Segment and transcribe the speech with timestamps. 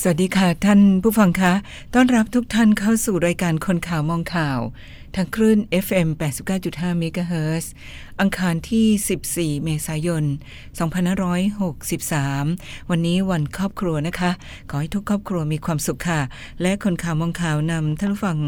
[0.00, 1.52] สวัสดีค่ะท่านผู้ฟังคะ
[1.94, 4.58] ต้อนรับทุกท่านเข้าสู่รายการคนข่าวมองข่าว
[5.14, 6.08] ทางคลื่น FM
[6.56, 7.66] 89.5 MHz
[8.20, 10.24] อังคารที่ 14 เมษายน
[11.92, 14.30] 2563 วันนี้วันครอบครัวนะคะ
[14.70, 16.20] ขอให้ทุกครอบครัวมีความสุขค่ะ
[16.62, 18.38] และคนข่าวมองข่าวนำท่านผู้ฟัง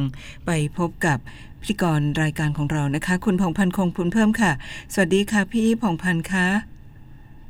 [0.47, 1.19] ไปพบกับ
[1.61, 4.53] พิธีกรรายการของเรานะคะ คุณผ่องพันธ์คงพูนเพิ่มค่ะ
[4.93, 6.47] สวัสดีค่ะพี่ผ่องพันธ์คะ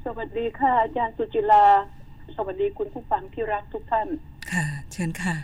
[0.04, 1.64] สวัสดีค่ะ อาจารย์สุจิลา
[2.36, 4.08] สวัสดีคุณผู้ฟังที่รักทุกท่าน
[4.52, 5.36] ค่ะ เชิญค่ะ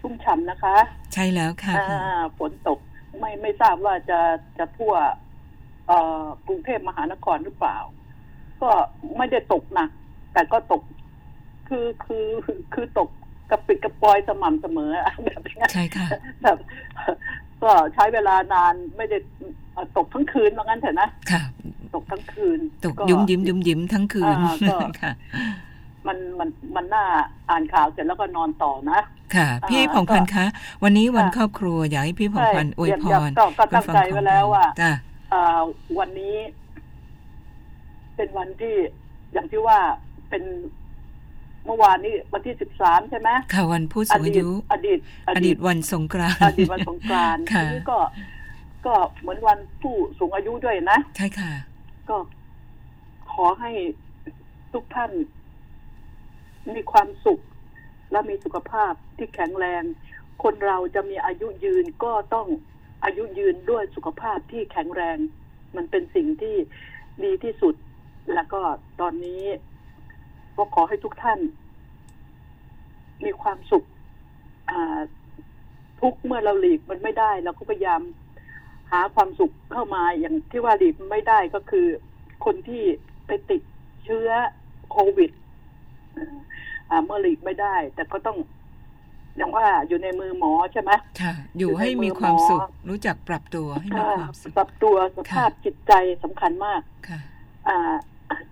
[0.00, 0.76] ชุ่มฉ่ำนะคะ
[1.14, 2.78] ใช่แล้วค่ะอ่าฝนตก
[3.18, 4.20] ไม่ไม่ทราบว่าจะ
[4.58, 4.94] จะทั่ว
[5.86, 7.78] เอ่อกรุงเทพมหานครหรือเปล่า
[8.62, 8.70] ก็
[9.16, 9.90] ไม่ได้ตกหนัก
[10.32, 10.82] แต่ก็ตก
[11.68, 12.26] คือคือ
[12.74, 13.08] คือตก
[13.50, 16.06] กระปิดกระปอยสม่ำเสมออะแบบนี้ใช่ค่ะ
[16.42, 16.58] แบบ
[17.62, 19.18] ก็ใช้เวลานานไม่ได้
[19.72, 21.42] เอ่อตกทั้งคืนว่างั้นเถอะนะค่ะ
[21.94, 25.12] ตกทั้งคืน ตกยุ้มยิ้มยุ้มยิ้มทั้งคืนอ่าก็ค่ะ
[26.08, 27.04] มันมันมันน่า
[27.50, 29.00] อ่านข่าวเสร็จแล้วก็นอนต่อนะ
[29.34, 30.46] ค่ะอ่าพี่ผ่องพันธ์คะ
[30.82, 34.92] วันนี้วันค่ะครอบครัวอยากให้พี่ผ่องพันธ์อวยพเดี๋ยวรก็ก็ตั้งคุณใจฟัไว้แล้วว่าจ้ะ
[35.30, 35.60] เอ่อ
[35.98, 36.36] วันนี้
[38.16, 38.74] เป็นวันที่
[39.32, 39.78] อย่างที่ว่า
[40.30, 40.42] เป็น
[41.66, 47.98] เมื่อวานนี้วันที่สิบสามใช่ไหมค่ะวันผู้อสูงอาดีตยุอดีต อดีตวันสงกรานต์อดีตวันสงกรานต์ค่ะทีนี้ก็
[48.86, 51.52] ก็เหมือนวันผู้สูงอายุด้วยนะ ใช่ค่ะ
[52.08, 52.16] ก็
[53.32, 53.70] ขอให้
[54.72, 55.10] ทุกท่าน
[56.74, 57.40] มีความสุข
[58.10, 59.82] และมีสุขภาพที่แข็งแรง
[60.42, 62.48] คนเราจะมีอายุยืนก็ต้อง
[63.04, 65.18] อายุยืนด้วยสุขภาพที่แข็งแรง
[65.76, 66.56] มันเป็นสิ่งที่
[67.24, 67.74] ดีที่สุด
[68.34, 68.60] แล้วก็
[69.00, 69.42] ตอนนี้
[70.56, 71.40] ก็ขอให้ทุกท่าน
[73.24, 73.84] มีความสุข
[76.00, 78.02] ทุกเมื่อเราหลีกมันไม่ได้เราก็พยายาม
[78.90, 81.86] หาความสุขเข้ามาอย่างที่ว่าหลีกไม่ได้ก็คือ
[82.44, 82.82] คนที่
[83.26, 83.62] ไปติด
[84.04, 84.30] เชื้อ
[84.90, 85.30] โควิด
[87.06, 88.36] เมื่อหลีกไม่ได้ แต่ก็ต้อง
[89.36, 95.92] อย่างว่าอยู่ในมือหมอใช่ไหมค่ะ อยู่ให้มีความสุข รู้จักปรับตัวให้มีความสุขปรับตัวสภาพจิตใจ
[96.24, 97.20] สำคัญมากค่ะ
[97.68, 97.94] อ่า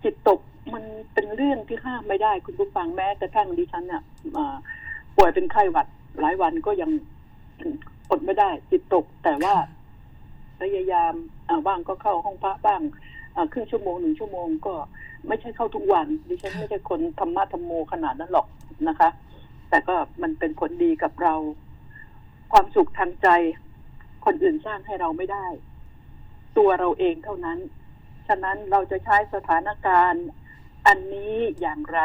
[0.05, 0.41] จิตตก
[0.75, 4.03] มันเป็นเรื่องที่ห้ามไม่ได้ คุณผู้ฟังแม้กระทั่งดิฉันเนี่ย
[4.37, 4.57] อ่า
[5.17, 5.87] ป่วยเป็นไข้หวัด
[6.21, 6.91] หลายวันก็ยัง
[8.11, 9.55] อดไม่ได้ จิตตกแต่ว่า
[10.61, 11.13] พยายาม
[11.49, 13.16] อ่าบ้างก็เข้าห้องพระบ้างอ่า
[13.53, 14.75] ครึ่งชั่วโมงหนึ่งชั่วโมงก็
[15.29, 18.47] ไม่ใช่เข้าทุกวันดิฉันค่ะไม่ใช่คนธรรมะธรรมโมขนาดนั้นหรอก
[18.89, 19.09] นะคะ
[19.71, 21.35] แต่ก็มันเป็นผลดีกับเรา
[22.53, 23.29] ความสุขทางใจ
[24.25, 25.47] คนอื่นสร้างให้เราไม่ได้
[26.59, 27.59] ตัวเราเองเท่านั้น
[28.29, 30.27] ฉะนั้นเราจะใช้สถานการณ์
[30.87, 32.01] อันนี้อย่างไร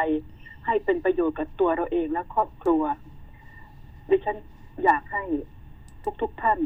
[0.66, 2.84] ให้เป็นประโยชน์กับตัวเราเองและครอบครัว
[4.10, 4.38] ดิฉัน
[4.84, 5.24] อยากให้
[6.22, 6.60] ทุกๆทท่าน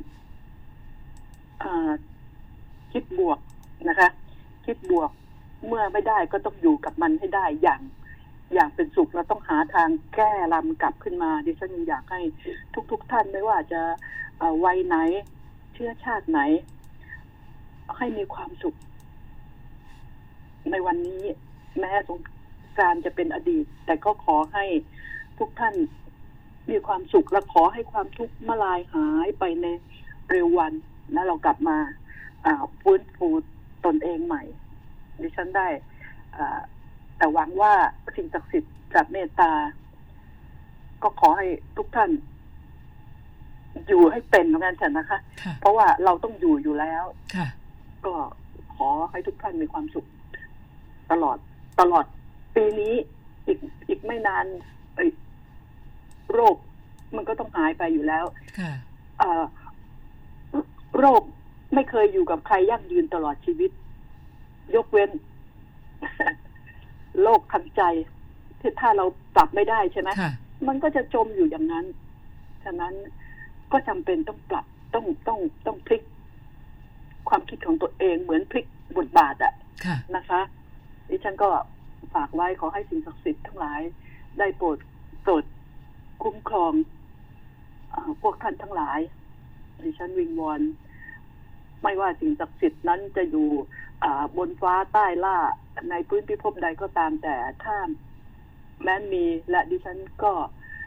[1.64, 1.92] อ่า
[2.92, 3.40] คิดบวก
[3.90, 4.10] นะคะ
[4.66, 5.12] คิดบวก
[5.68, 7.82] เมื่อไม่ได้ก็ต้องอยู่กับมันให้ได้อย่าง
[8.54, 12.22] อย่างเป็นสุขเราต้องหาทางแก้ลำกลับขึ้นมา ดิฉันอยากให้
[12.92, 13.82] ทุก ๆทท่านไม่ว่าจะ
[14.66, 14.96] วัยไหน
[15.74, 16.40] เชื้อชาติไหน
[17.98, 18.76] ให้มีความสุข
[20.72, 21.24] ในวันนี้
[21.80, 22.20] แม้สง
[22.78, 24.66] กรารจะเป็นอดีต แต่ก็ขอให้
[25.40, 25.76] ทุกท่าน
[26.70, 29.66] มีความสุขและขอให้ความทุกข์มาลายหายไปใน
[30.30, 30.74] เร็ววัน
[31.14, 31.78] แล้วเรากลับมา
[32.82, 33.30] ฟื้นฟู
[33.86, 34.44] ตนเองใหม่
[35.22, 35.68] ดิฉันได้
[36.36, 36.60] อ่า
[37.18, 37.74] แต่หวังว่า
[38.16, 39.52] สิ่งศักดิ์สิทธิ์จะเมตตา
[41.04, 41.48] ก็ขอให้
[41.78, 42.12] ทุกท่าน
[43.88, 47.04] อยู่ให้เป็นเหมือนกันเถอะนะคะค่ะเพราะว่าเราต้องอยู่อยู่แล้ว
[47.36, 47.48] ค่ะ
[48.06, 48.14] ก็
[48.76, 50.06] ขอให้ทุกท่านมีความสุข
[51.12, 51.38] ตลอด
[51.80, 52.06] ตลอด
[52.56, 52.94] ปีนี้
[53.48, 54.46] อีกอีกไม่นาน
[54.96, 55.06] ไอ้
[56.34, 56.56] โรค
[57.16, 58.26] มันก็ต้องหายไปอยู่แล้ว
[58.60, 58.72] ค่ะ
[59.20, 59.44] เอ่อ
[61.00, 61.22] โรค
[61.76, 63.72] ไม่เคยอยู่กับใครยั่งยืนตลอดชีวิต
[64.76, 65.12] ยกเว้น
[67.22, 67.82] โรคทางใจ
[68.60, 69.06] ที่ถ้าเรา
[69.36, 70.32] ปรับไม่ได้ใช่ไหมค่ะ
[70.68, 71.86] มันก็จะจมอยู่อย่างนั้น
[72.64, 72.94] ฉะนั้น
[73.72, 76.02] ก็จำเป็นต้องปรับต้องต้องต้องพลิก
[77.30, 78.66] ความคิดของตัวเองเหมือนพลิก
[78.98, 79.54] บทบาทอะ
[79.86, 80.42] ค่ะนะคะ
[81.10, 81.50] ดิฉันก็
[82.14, 83.82] ฝากไว้ขอให้สิ่งศักดิ์สิทธิ์ทั้งหลาย
[84.40, 84.78] ได้โปรด
[85.22, 85.44] โปรด
[86.24, 86.74] คุ้มครอง
[87.94, 89.00] อาพวกท่านทั้งหลาย
[89.84, 90.62] ดิฉันวิงวอน
[91.86, 93.50] ไม่ว่าสิ่งศักดิ์สิทธิ์นั้นจะอยู่
[94.04, 95.38] อ่าบนฟ้าใต้ล่า
[95.90, 97.76] ในพื้นพิภพใดก็ตามแต่ถ้า
[98.84, 100.34] แม้นมีและดิฉันก็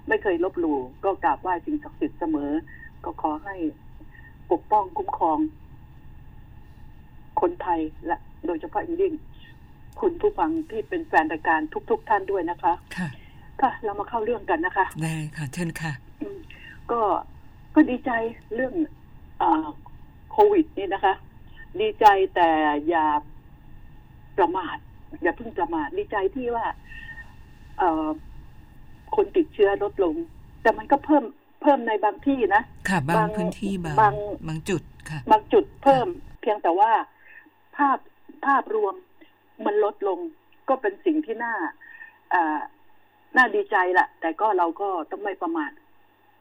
[0.08, 2.50] ไม่เคยลบหลู่ก็กราบไหว้สิ่งศักดิ์สิทธิ์เสมอ
[3.04, 3.56] ก็ขอให้
[4.50, 5.38] ปกป้องคุ้มครอง
[7.40, 9.12] คนไทยและโดยเฉพาะอย่างยิ่ง
[10.00, 11.60] คุณผู้ฟังที่เป็นแฟนรายการ
[11.90, 13.08] ทุกๆท่านด้วยนะคะ ค่ะ
[13.60, 16.38] ค่ะเรามาเข้าเรื่องกันนะคะ ได้ค่ะ เชิญค่ะอืม
[16.90, 17.00] ก็
[17.74, 18.10] ก็ดีใจ
[18.54, 18.74] เรื่อง
[19.42, 19.50] อา
[19.88, 21.14] โควิดนี่นะคะ
[21.81, 22.50] ดีใจแต่
[22.88, 23.06] อย่า
[24.38, 24.76] ประมาท
[25.23, 26.67] อย่าเพิ่งประมาทดีใจที่ว่า
[27.79, 28.08] เอ่อ
[29.17, 30.14] คนติดเชื้อลดลง
[30.62, 31.25] แต่มันก็เพิ่ม
[31.62, 34.14] เพิ่มในบางที่นะค่ะบางบางพื้นที่บางบาง
[34.49, 36.06] บางจุดค่ะบางจุดเพิ่ม
[36.40, 36.93] เพียงแต่ว่า
[37.76, 37.99] ภาพ
[38.46, 38.94] ภาพรวม
[39.64, 40.19] มันลดลง
[40.69, 41.55] ก็เป็นสิ่งที่น่า
[42.35, 42.61] อ่า
[43.37, 45.70] น่าดีใจละแต่ก็เราก็ต้องไม่ประมาท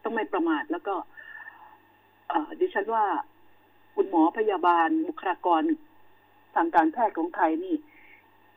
[0.03, 0.95] ต้องไม่ประมาทแล้วก็
[2.29, 3.05] เอ่อดิฉันว่า
[3.97, 5.63] คุณหมอพยาบาลบุคลากร
[6.55, 7.75] ทางการแพทย์ของไทยนี่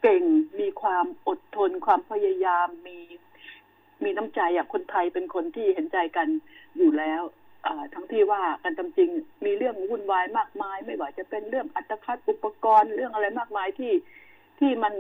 [0.03, 0.23] เก่ง
[0.61, 2.99] มีความอดทน ความพยายามมี
[4.05, 6.29] มีน้ำใจอะคนไทยเป็นคนที่เห็นใจกัน
[6.77, 7.23] อยู่แล้ว
[7.95, 9.11] ทั้งที่ว่ากันตามจริง
[9.45, 13.93] มีเรื่องวุ่นวายมากมาย ไม่ว่าจะเป็นเรื่องอัตคัดอุปกรณ์เรื่องอะไรมากมายที่
[14.59, 14.95] ที่มัน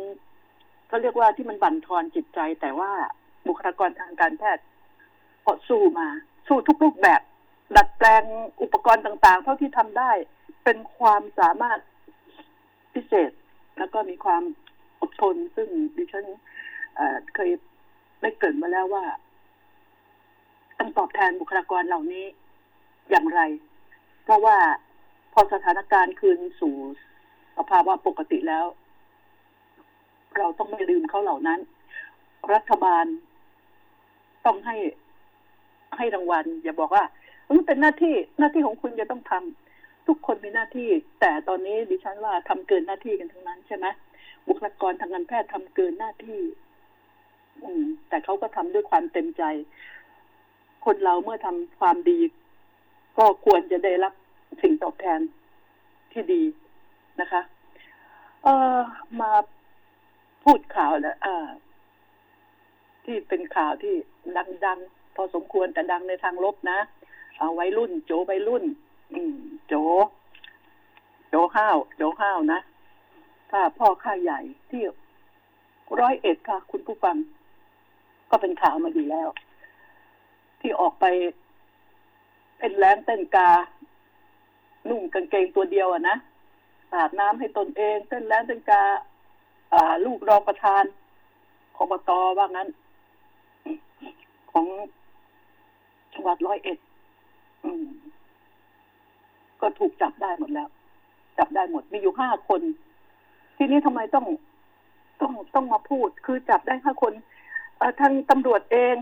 [0.91, 2.93] ก็เรียกว่าที่มันบั่นทอนจิตใจ แต่ว่า
[3.47, 4.65] บุคลากรทางการแพทย์
[5.47, 6.09] ก็สู้มา
[6.49, 7.21] สู้ทุกรูปแบบ
[7.77, 8.23] ดัดแปลง
[8.63, 10.11] อุปกรณ์ต่าง ๆ เท่าที่ทำได้
[10.65, 11.79] เป็นความสามารถ
[12.95, 13.31] พิเศษ
[13.79, 14.43] แล้วก็มีความ
[15.01, 16.27] อดทน ซึ่งดิฉัน
[17.35, 17.51] เคย
[18.21, 19.05] ได้เกิดมาแล้วว่า
[20.79, 22.25] ต้องตอบแทนบุคลากรเหล่านี้
[23.11, 23.41] อย่างไร
[24.25, 24.57] เพราะว่า
[25.33, 26.75] พอสถานการณ์คืนสู่
[27.57, 28.65] สภาวะปกติแล้ว
[30.39, 31.61] เราต้องไม่ลืมเขาเหล่านั้น
[32.55, 33.05] รัฐบาล
[34.47, 34.77] ต้องให้
[35.97, 37.05] ให้รางวัล อย่าบอกว่า
[37.57, 40.89] มันเป็นหน้าที่หน้าที่ของคุณจะต้องทำทุกคนมีหน้าที่
[41.21, 43.87] แต่ตอนนี้ดิฉันว่าทำเกินหน้าที่กันทั้งนั้นใช่ไหม
[44.47, 46.41] บุคลากรทางการแพทย์ทำเกินหน้าที่
[47.63, 49.43] อืม แต่เขาก็ทำด้วยความเต็มใจ
[50.85, 52.19] คนเราเมื่อทำความดี
[53.19, 54.15] ก็ควรจะได้รับ
[54.63, 55.21] สิ่งตอบแทน
[56.13, 56.43] ที่ดี
[57.21, 57.43] นะคะ
[58.43, 58.79] เออ
[59.21, 59.33] มา
[60.45, 61.49] พูดข่าวแล้วอ่า
[63.05, 63.95] ที่เป็นข่าวที่
[64.67, 66.79] ดัง ๆ พอสมควรแต่ดังในทางลบนะ
[67.41, 68.65] เอาไวัยรุ่น โจวัยรุ่น
[69.13, 69.35] อืม
[69.69, 69.75] โจ
[71.29, 72.61] โจห้าว โจห้าวนะ
[73.51, 74.41] ถ้าพ่อข้าใหญ่
[74.71, 74.83] ที่
[76.01, 77.17] ร้อยเอ็ดค่ะ คุณผู้ฟัง
[78.31, 79.29] ก็เป็นข่าวมาดีแล้ว
[80.61, 81.05] ที่ออกไป
[82.59, 83.51] เป็นแรงเต้นกา
[84.89, 86.17] นุ่งกางเกงตัวเดียวอะนะ
[86.93, 88.83] อาบน้ำให้ตนเองเต้นแรงเต้นกา
[89.73, 90.85] อ่า ลูกรองประธาน
[91.77, 92.69] อบตว่างั้น
[94.51, 94.67] ของ
[96.13, 96.79] จังหวัดร้อยเอ็ด
[99.61, 100.69] ก็ถูกจับได้หมดแล้ว
[101.39, 102.61] จับได้หมด มีอยู่ห้าคน
[103.57, 104.27] ทีนี้ทำไมต้อง
[105.21, 107.13] ต้องต้องมาพูด คือจับได้ห้าคน
[108.01, 108.97] ทางตำรวจเอง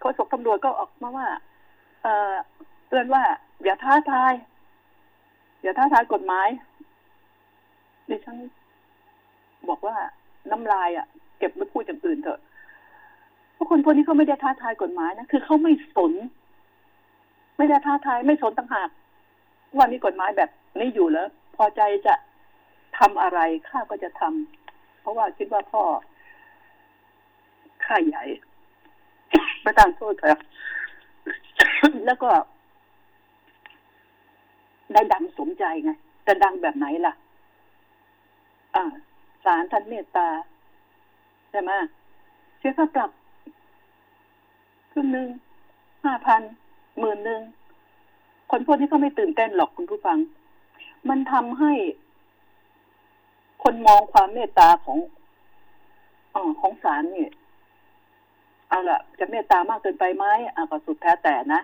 [0.00, 1.28] โฆษกตำรวจก็ออกมาว่า
[2.02, 2.34] เอ่อ
[2.88, 3.22] เตือนว่า
[3.64, 4.32] อย่าท้าทาย
[5.62, 6.48] อย่าท้าทายกฎหมาย
[8.08, 8.36] ดิฉัน
[9.68, 9.96] บอกว่า
[10.50, 11.06] น้ำลายอะ
[11.38, 12.40] เก็บไว้พูดอย่างอื่นเถอะ
[13.56, 16.12] พวกคนพวกนี้เขาไม่ได้ท้าทายกฎหมายนะ คือเขาไม่สน
[17.56, 18.90] ไม่ได้ท้าทายไม่สนต่างหาก
[19.76, 22.14] ว่ามีกฎหมายแบบนี้อยู่แล้ว พอใจจะ
[22.98, 23.38] ทำอะไร
[23.68, 25.82] ข้าก็จะทำเพราะว่าคิดว่าพ่อ
[27.84, 28.24] ข้าใหญ่
[29.64, 30.38] ประทานโทษเถอะ
[32.06, 32.30] แล้วก็
[34.92, 35.90] ได้ดังสมใจไง
[36.24, 37.14] แต่ดังแบบไหนล่ะ
[38.74, 38.84] อ่า
[39.44, 40.28] ศาลท่านเมตตา
[41.50, 41.70] ใช่ไหม
[42.58, 43.10] เสียค่าปรับ
[44.92, 45.28] ครึ่งหนึ่ง
[46.04, 46.42] ห้าพัน
[46.98, 47.40] หมื่นหนึ่ง
[48.50, 50.18] คนพวกนี้ก็ไม่ตื่นเต้นหรอกคุณผู้ฟัง
[51.08, 51.72] มันทำให้
[53.62, 54.98] คนมองความเมตตาของ
[56.34, 57.28] อของศาลนี่
[58.68, 61.60] เอาละจะเมตตามากเกินไปไหมอะก็สุดแท้แต่นะ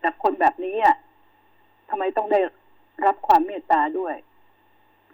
[0.00, 0.96] แต่คนแบบนี้อะ
[1.88, 2.40] ทำไมต้องได้
[3.06, 4.14] รับความเมตตาด้วย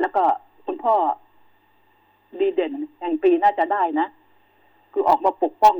[0.00, 0.22] แล้วก็
[0.66, 0.94] คุณพ่อ
[2.40, 4.06] ดีเด่นแห่งปีน่าจะได้นะ
[4.92, 5.76] คือออกมาปกป้อง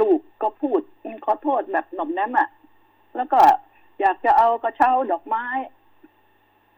[0.00, 0.80] ลูกก็พูด
[1.24, 2.48] ขอโทษแบบหน่อมแนมอะ
[3.16, 3.40] แล้วก็
[4.00, 5.44] อยากจะเอากระเช้าดอกไม้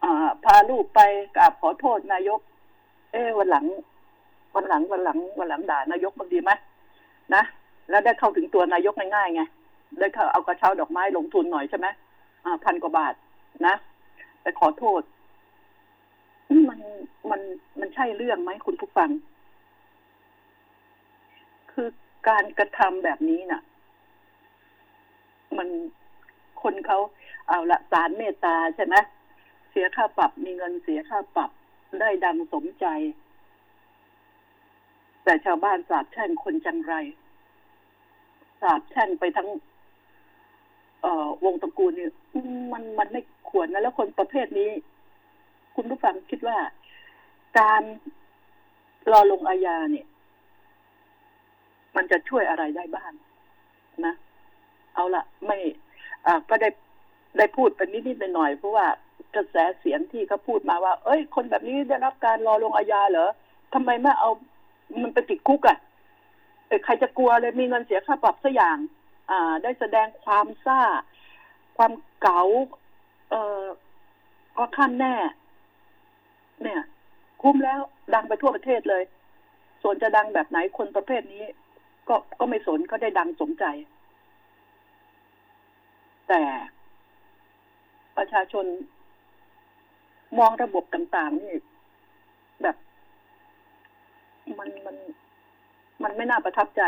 [0.02, 0.12] อ่า
[0.44, 1.00] พาลูกไป
[1.36, 2.40] กราบขอโทษนายก
[3.12, 3.66] เอ้วันหลัง
[4.54, 6.50] วันหลังวันหลัง วันหลังด่านายกมันดีไหม
[7.34, 7.42] นะ
[7.90, 9.42] แล้วได้เข้าถึงตัวนายกง่ายๆไง
[10.00, 11.86] ได้เข้าเอากระเช้าดอกไม้ลงทุนหน่อยใช่ไหม
[12.44, 13.14] อ่าพันกว่าบาท
[13.66, 13.74] นะ
[14.42, 15.02] ไปขอโทษ
[16.68, 16.80] มัน
[17.30, 17.40] มัน
[17.80, 19.10] มันใช่เรื่องไหมคุณผู้ฟัง
[22.28, 23.62] การกระทำแบบนี้น่ะ
[25.56, 25.68] มัน
[26.62, 26.98] คนเขา
[27.48, 28.96] เอาละสารเมตตาใช่ไหม
[29.70, 31.50] เสียค่าปรับ มีเงินเสียค่าปรับ
[32.00, 32.86] ได้ดังสมใจ
[35.24, 36.94] แต่ชาวบ้านสาบแช่งคนจังไร
[38.60, 39.48] สาบแช่งไปทั้ง
[41.02, 42.12] เอ่อ วงตระกูลเนี่ย
[42.72, 44.70] มันมันไม่ควรนะแล้วคนประเภทนี้
[45.76, 46.58] คุณผู้ฟังคิดว่า
[47.58, 47.82] การ
[49.10, 50.06] รอลงอาญาเนี่ย
[51.96, 53.12] มันจะช่วยอะไรได้บ้าง
[54.04, 54.14] นะ
[54.94, 55.58] เอาละไม่
[56.26, 56.68] อ่าก็ได้
[57.38, 58.86] ได้พูดไปนิดๆหน่อยๆเพราะว่า
[59.34, 63.30] กระแสเสียงที่เขาพูดมาว่า เอ้ย คนแบบนี้ได้รับการรอลงอาญาเหรอ
[63.74, 64.30] ทำไมไม่เอา
[65.02, 65.78] มันไปติดคุกอะ่ะ
[66.84, 68.76] ใครจะกลัวเลยมีเงินเสียค่าปรับสัอย่าง
[69.30, 70.80] อ่า ได้แสดงความซ่า
[71.76, 72.42] ความเก๋า
[73.30, 73.64] เอ่อ
[74.56, 75.14] ก็ขั้นแน่
[76.62, 76.82] เนี่ย
[77.42, 77.80] คุ้มแล้ว
[78.14, 79.02] ดังไปทั่วประเทศเลย
[79.82, 81.44] ส่วนจะดังแบบไหนคนประเภทนี้
[82.08, 83.64] ก็ก็ไม่สนก็ได้ดังสมใจ
[86.28, 86.42] แต่
[88.16, 88.66] ประชาชน
[90.38, 91.54] มองระบบต่าง ๆ นี่
[92.62, 92.76] แบบ
[94.58, 94.96] มันมัน
[96.02, 96.82] มันไม่น่าประทับใจ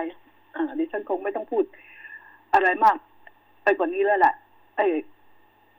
[0.54, 1.64] อ่าดิฉันคงไม่ต้องพูด
[2.52, 2.96] อะไรมาก
[3.62, 4.35] ไปกว่านี้แล้วแหละ
[4.76, 4.87] ไอ้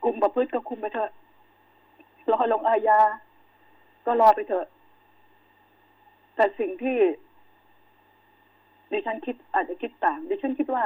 [0.04, 1.12] กลุ่มประพฤติก็คุมไปเถอะ
[2.32, 3.00] รอลงอาญา
[4.06, 4.68] ก็รอไปเถอะ
[6.36, 6.98] แต่สิ่งที่
[8.92, 10.86] ดิฉันคิดอาจจะคิดต่าง ดิฉันคิดว่า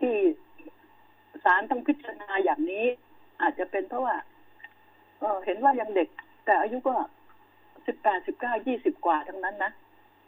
[0.00, 0.14] ที่
[1.44, 2.84] ศาลต้องพิจารณาอย่างนี้
[3.42, 4.16] อาจจะเป็นเพราะว่า
[5.18, 6.08] เออเห็นว่ายังเด็ก
[6.44, 6.94] แต่อายุก็
[7.86, 9.72] สิบแปดสิบเก้ายี่สิบกว่าทั้งนั้นนะ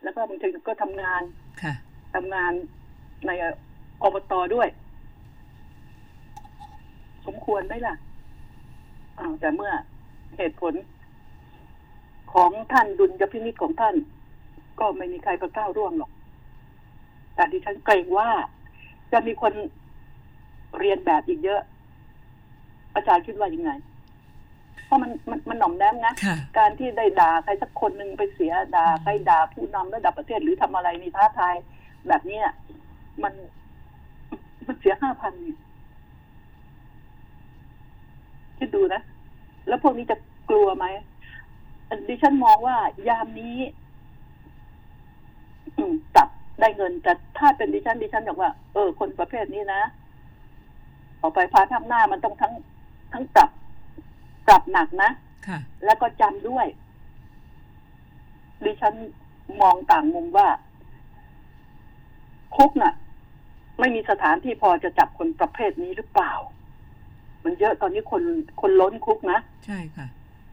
[0.03, 1.23] แล้วก็บางทีก็ทำงาน
[1.63, 1.75] ค่ะ
[2.15, 2.53] ทำงาน
[3.27, 3.31] ใน
[4.03, 4.69] อบตด้วย
[7.27, 7.95] สมควรไหมล่ะ
[9.19, 9.73] อ่าแต่เมื่อ
[10.37, 10.75] เหตุผล
[12.35, 13.95] ของท่านดุลยพินิจของท่าน
[14.81, 16.11] ก็ไม่มีใครประก้าวร่วงหรอก
[17.35, 18.29] แต่ดิฉันเกรงว่า
[19.13, 19.53] จะมีคน
[20.79, 21.61] เรียนแบบอีกเยอะ
[22.95, 23.71] อาจารย์คิดว่ายังไง
[24.85, 31.55] เพราะมันมันมันหน่อมแนมนะค่ะการที่ได้ด่าใครสักคนหนึ่งไปเสียด่าใครด่าผู้นำระดับประเทศหรือทำอะไรนี่ท้าทาย
[32.09, 32.47] แบบเนี้ย
[33.23, 33.33] มัน
[34.67, 35.59] มันเสียห้าพันเนี่ย
[38.59, 39.03] คิดดูนะ
[39.69, 40.17] แล้วพวกนี้จะ
[40.51, 40.87] กลัวไหม
[42.09, 42.77] ดิฉันมองว่า
[43.09, 43.57] ยามนี้
[45.77, 46.29] อืมจับ
[46.61, 49.83] ได้เงินแต่ถ้าเป็นดิฉันดิฉันบอกว่า เออ คนประเภทนี้นะ
[51.21, 52.53] ออกไปพาทำหน้ามันต้องทั้ง
[53.13, 53.51] ทั้งปรับ
[54.47, 55.11] ปรับหนักนะ
[55.47, 56.67] ค่ะ แล้วก็จำด้วย
[58.65, 58.95] ดิฉัน
[59.61, 60.49] มองต่างมุมว่า
[62.57, 62.95] คุกน่ะ
[63.79, 66.33] ไม่มีสถานที่พอจะจับคนประเภทนี้หรือเปล่า
[67.45, 68.23] มันเยอะตอนนี้คน
[68.61, 70.07] คนล้นคุกนะใช่ค่ะ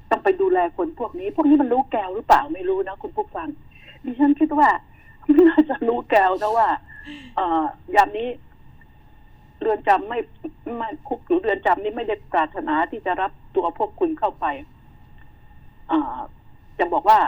[0.09, 3.47] ต้องไปดูแลคนพวกนี้ พวกนี้มันรู้แกวหรือเปล่าไม่รู้นะคุณผู้ฟัง
[4.05, 4.97] ดิฉันคิดว่าไม่
[5.48, 6.69] น่าจะรู้แกวนะว่า
[7.36, 7.65] เอ่อ
[7.96, 8.29] ยามนี้
[9.60, 10.19] เรือนจำไม่
[10.77, 14.46] ไม่คุกหรือเรือนจำนี้ไม่ได้ปรารถนาที่จะรับตัวพวกคุณเข้าไป
[15.91, 16.19] อ่า
[16.79, 17.19] จะบอกว่า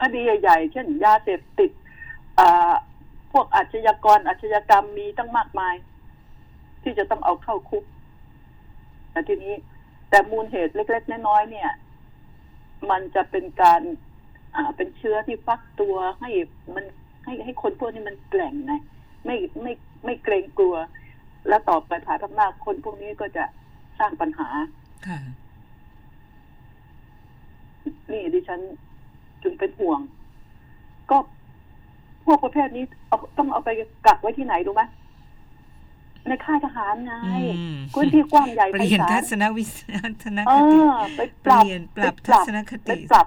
[0.00, 1.70] คดีใหญ่ๆเช่นยาเสพติด
[2.38, 2.72] อ่า
[3.32, 5.74] พวกอาชญากรอาชญากรรมมีตั้งมากมาย
[6.82, 7.84] ที่จะต้องเอาเข้าคุก
[9.10, 9.54] แต่ทีนี้
[10.10, 11.70] แต่มูลเหตุเล็กๆน้อยๆเนี่ย
[12.90, 13.80] มันจะเป็นการ
[14.56, 16.30] อ่าเป็นเชื้อที่ฟักตัวให้
[16.74, 16.84] มัน
[17.24, 18.80] ให้ให้คนพวกนี้มันแกร่งนะ
[19.24, 19.72] ไม่ไม่
[20.04, 20.76] ไม่เกรงกลัว
[21.48, 23.44] แล้วต่อไปภายภาคหน้าคนพวกนี้ก็จะ
[23.98, 24.48] สร้างปัญหา
[25.06, 25.18] ค่ะ
[28.10, 28.60] นี่ดิฉัน
[29.42, 30.00] จึงเป็นห่วง
[31.10, 31.16] ก็
[32.26, 33.70] พวกประเภทนี้เอาต้องเอาไป
[34.06, 34.82] กักไว้ที่ไหนรู้ไหม
[36.28, 37.14] ในค่ายทหารไง
[37.56, 43.26] อืมพื้นที่กว้างใหญ่เปลี่ยนไพศาทัลศนวิสัยทัศนเอคติอไปปรับเปลี่ยนปรับไปทัศนคไปติปรับ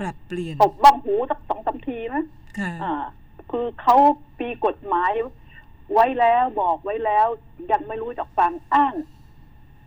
[0.00, 2.22] ปรับเปลี่ยนตบบ้องหูสักสองสามทีนะ
[2.58, 3.04] ค่ะอ่า
[3.50, 3.96] คือเขา
[4.38, 5.12] ปีกฎหมาย
[5.92, 7.26] ไว้แล้วบอกไว้แล้ว
[7.72, 8.94] ยังไม่รู้จักฟังอ้าง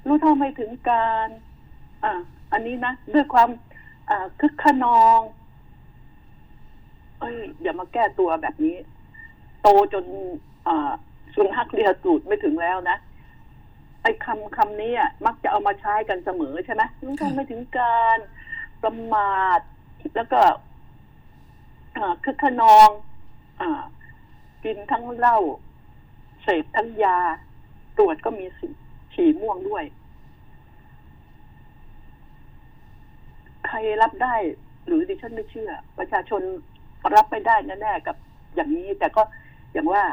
[0.08, 1.28] รู้เท่าไม่ถึงการ
[2.04, 2.14] อ่า
[2.52, 3.50] อันนี้นะด้วยความ
[4.10, 5.20] อ่าคึกขนอง
[7.20, 8.76] เอ้ยอย่ามาแก้ตัวแบบนี้
[9.62, 10.06] โตจน
[10.68, 10.92] อ่า
[11.36, 12.98] สุนัขเลียตูดไม่ถึงแล้วนะ
[14.02, 18.18] ไอ้คำคำนี้อะมักจะเอามาใช้กันเสมอใช่ไหมรู้เท่าไม่ถึงการ
[18.84, 19.60] ประมาท
[20.16, 20.42] แล้วก็
[22.24, 22.90] คึกขนอง
[24.64, 25.38] กินทั้งเหล้า
[26.44, 27.18] เสพทั้งยา
[27.98, 28.68] ตรวจก็มีสี
[29.14, 29.84] ฉี่ม่วงด้วย
[33.68, 34.36] ใครรับได้
[34.86, 36.42] หรือดิฉันไม่เชื่อ ประชาชน
[37.16, 38.16] รับไม่ได้แน่ๆกับ
[38.56, 39.22] อย่างนี้ แต่ก็
[39.74, 40.04] อย่างว่า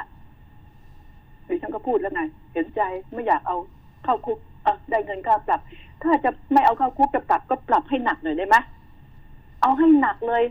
[1.49, 2.81] ดิฉันก็พูดแล้วไง เห็นใจ
[3.13, 3.57] ไม่อยากเอา
[4.05, 5.61] เข้าคุกอะได้เงินค่าปรับ
[6.03, 8.57] ถ้าจะไม่เอาเข้าคุกจะปรับก็ปรับให้หนักหน่อยได้ไหม
[9.63, 10.43] เอาให้หนักเลย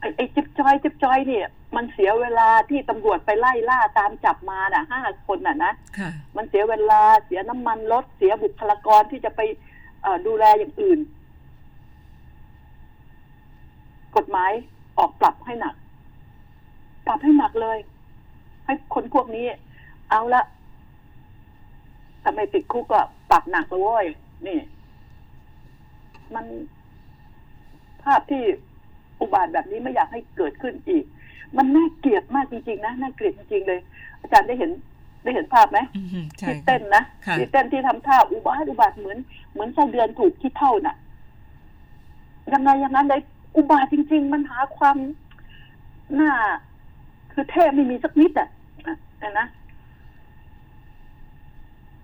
[0.00, 9.40] ไอ้ไอ้จิ๊บจอยจิ๊บจอยเนี่ย มันเสียเวลาที่ตำรวจไปไล่ล่าตามจับมาน่ะห้าคนน่ะนะค่ะมันเสียเวลาเสียน้ำมันรถเสียบุคลากรที่จะไป
[10.02, 11.00] เอ่อดูแลอย่างอื่น
[14.16, 14.52] กฎหมาย
[14.98, 15.74] ออกปรับให้หนัก
[17.06, 17.78] ปรับให้หนักเลย
[18.66, 19.44] ให้คนพวกนี้
[20.10, 20.42] เอาละ
[22.24, 24.06] ทำไมติดคุกก็ปรับหนักเลยเว้ย
[24.46, 24.58] นี่
[26.34, 26.46] มัน
[28.02, 28.44] ภาพที่
[29.20, 31.04] อุบาทแบบนี้ไม่อยากให้เกิดขึ้นอีก
[31.56, 33.80] มันน่าเกลียดมากจริงๆนะน่าเกลียดจริงๆเลย
[34.20, 34.70] อาจารย์ได้เห็น
[35.24, 39.18] ได้เห็นภาพไหมอืมใช่ที่ค่ะเต้นนะค่ะที่เต้นที่ทำท่าอุบาทอุบาทเหมือน
[39.52, 40.96] เหมือนไส้เดือนถูกที่เท่าน่ะ
[42.52, 43.22] ยังไงอย่างนั้นเลย
[43.56, 44.96] อุบาทจริง ๆ มันหาความ
[46.14, 46.32] หน้า
[47.32, 48.48] คือเทพไม่มีสักนิดอะ
[48.86, 49.46] นะนะ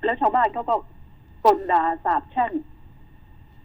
[0.05, 0.75] แล้วชาวบ้านเขาก็
[1.45, 2.53] กลด่าสาบแช่ง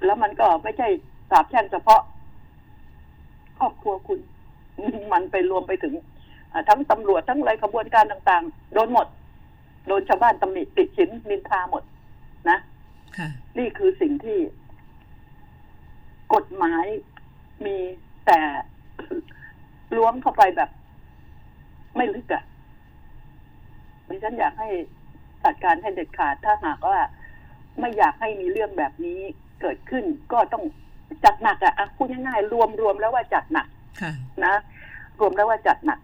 [0.05, 0.87] แล้วมันก็ไม่ใช่
[1.31, 2.01] สาบแช่งเฉพาะ
[3.61, 4.19] ครอบครัวคุณ
[5.13, 5.93] มันไปรวมไปถึง
[6.69, 9.07] ทั้งตำรวจทั้งอะไรขบวนการต่างๆ โดนหมด
[9.87, 11.83] โดนชาวบ้านตำหนิติชินนินทาหมด
[12.49, 12.57] นะ
[13.17, 13.27] ค่ะ
[13.57, 14.39] นี่คือสิ่งที่
[16.33, 16.85] กฎหมาย
[17.65, 17.77] มี
[18.25, 18.41] แต่
[19.97, 20.69] ล้วงเข้าไปแบบ
[21.95, 22.43] ไม่ลึกอะ
[24.07, 24.69] ดิฉันอยากให้
[25.43, 26.99] จัดการให้เด็ดขาดถ้าหากว่า
[27.79, 29.19] ไม่อยากให้มีเรื่องแบบนี้
[29.61, 30.63] เกิดขึ้นก็ต้อง
[31.25, 33.67] จัดหนักอะอะพูดง่ายๆรวมรวมแล้วว่าจัดหนัก
[34.01, 34.11] ค่ะ
[34.45, 34.53] นะ
[35.19, 35.99] รวมแล้วว่าจัดหนัก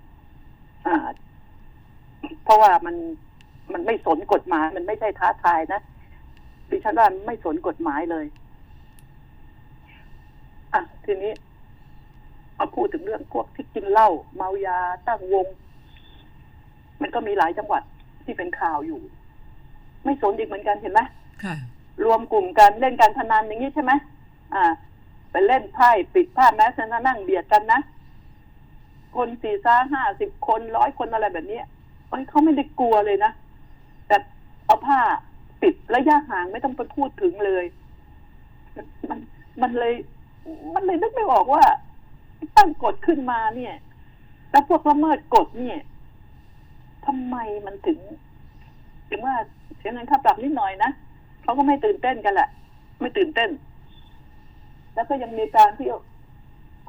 [0.88, 0.98] อ่า
[2.44, 2.96] เพราะว่ามัน
[3.74, 5.82] มันไม่สนกฎหมาย มันไม่ใช่ท้าทายนะ
[6.70, 8.26] ดิฉันว่าไม่สนกฎหมายเลย
[10.74, 11.34] อะทีนี้
[12.60, 15.48] มาพูดถึงเรื่องพวกที่กินเหล้าเมายาตั้งวง
[17.02, 17.84] มันก็มีหลายจังหวัด
[18.24, 19.02] ที่เป็นข่าวอยู่
[20.04, 21.02] ไม่สนอีกเหมือนกันเห็นไหม
[21.44, 21.56] ค่ะ
[22.06, 23.92] รวมกลุ่มกันเล่นการพนันอย่างนี้ใช่ไหม
[24.54, 24.87] อ่าไป
[25.46, 27.80] เล่นไพ่ปิดผ้าแมสนะนั่งเบียดกันนะ
[29.16, 31.60] คนสี่ซ่าห้าสิบคนร้อยคนอะไรแบบนี้
[32.10, 33.32] เอ้ยเขาไม่ได้กลัวเลยนะ
[34.08, 34.18] แต่
[34.66, 35.00] เอาผ้า
[35.62, 37.66] ปิดระยะห่างไม่ต้องไปพูดถึงเลย
[39.10, 39.20] มัน
[39.62, 39.94] มันเลย
[40.74, 41.64] มันเลยนึกไม่ออกว่า
[42.58, 43.76] ตั้งกฎขึ้นมาเนี่ย
[44.52, 45.80] แล้วพวกละเมิดกฎเนี่ย
[47.06, 48.00] ทำไมมันถึง
[49.10, 49.36] ถึงว่า
[49.78, 50.92] เสียเงินค่าปรับนิดหน่อยนะ
[51.44, 52.50] เขาก็ไม่ตื่นเต้นกันแหละ
[53.00, 53.50] ไม่ตื่นเต้น
[54.98, 55.88] แล้วก็ยังมีการที่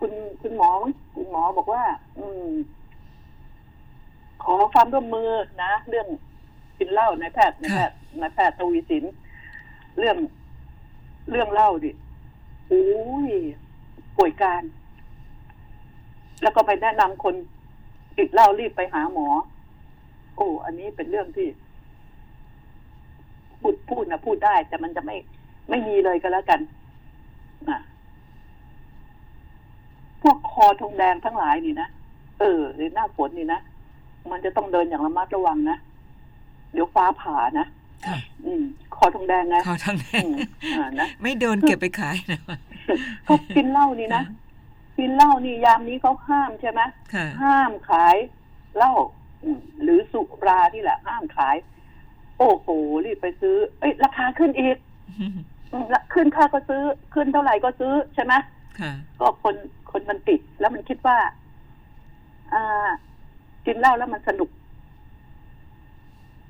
[0.01, 0.13] คุณ
[0.43, 0.71] คุณหมอ
[1.17, 1.85] คุณหมอบอกว่า
[2.19, 2.53] อืม
[4.43, 5.31] ขอความร่วมมือ
[5.63, 6.07] นะ เรื่อง
[6.79, 9.05] กินเหล้านายแพทย์นายแพทย์นายแพทย์ทวีสิน
[9.99, 10.17] เรื่อง
[11.31, 11.91] เรื่องเหล้าดิ
[12.69, 12.87] โอ้
[13.29, 13.31] ย
[14.17, 14.63] ป่วยการ
[16.43, 17.35] แล้วก็ไปแนะนำคน
[18.19, 19.27] ติดเหล้ารีบไปหาหมอ
[20.37, 21.49] โอ้ อันนี้เป็นเรื่องที่
[23.61, 25.17] พูดพูดนะพูดได้ แต่มันจะไม่
[25.71, 26.61] ไม่มีเลยก็แล้วกัน
[27.69, 27.79] นะ
[30.23, 31.89] พวกคอทองแดงทั้งหลายนี่นะ
[32.41, 33.61] เออในหน้าฝนนี่นะ
[34.31, 35.79] มันจะต้องเดินอย่างระมัดระวังนะ
[36.73, 37.67] เดี๋ยวฟ้าผ่านะ
[38.07, 38.63] ค่ะอืม
[38.97, 40.37] คอทองแดงไงขอทางแดอืงม
[40.77, 42.41] อ่านะไม่โดนเก็บไปขายนะ
[43.25, 44.23] เขากินเหล้านี่นะ
[44.99, 46.81] กินเหล้านี่ยามนี้เขาห้ามใช่ไหม
[47.15, 48.17] ค่ะห้ามขาย
[48.77, 48.93] เหล้า
[49.43, 51.57] อืมหรือสุราที่แหละ ห้ามขาย
[52.39, 52.69] โอ้โห
[53.05, 54.77] รีบไปซื้อ เอ้ยราคาขึ้นอีก
[55.73, 56.83] อืมละขึ้นค่าก็ซื้อ
[57.15, 58.35] ขึ้นเท่าไหร่ก็ซื้อใช่ไหม
[58.81, 59.55] ค่ะก็คน
[59.91, 61.19] คนมันติด แล้วมันคิดว่า
[62.53, 62.89] อ่า
[63.67, 64.51] กินเหล้าแล้วมันสนุก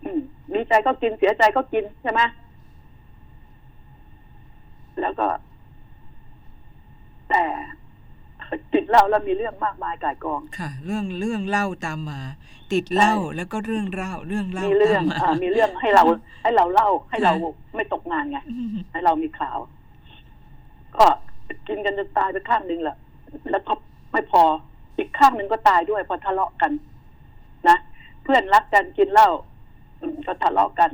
[0.04, 0.20] อืม
[0.54, 2.20] ดีใจก็กินเสียใจก็กินใช่ไหม
[5.00, 5.26] แล้วก็
[7.30, 7.44] แต่
[8.72, 12.20] ติดเหล้าแล้วมีเรื่องมากมายก่ายกอง ค่ะ เรื่องเรื่องเล่าตามมา
[12.72, 16.04] ติดเหล้าแล้วก็เรื่องเล่าเรื่องเล่ามีเรื่องตามมาอ่ามีเรื่องให้เรา
[16.42, 19.58] ให้เราเล่า ให้เราค่ะไม่ตกงานไงอืมให้เรามีข่าว
[20.96, 21.04] ก็
[21.68, 22.96] กินกันจนตายไปข้างหนึ่งแหละ
[23.50, 23.72] แล้วก็
[24.12, 24.42] ไม่พอ
[24.96, 26.72] อีกข้างหนึ่งก็ตายด้วยเพอทะเลาะกัน
[27.68, 27.76] นะ
[28.22, 29.30] เพื่อนรักกันกินเหล้า
[30.00, 30.90] อืมก็ทะเลาะกัน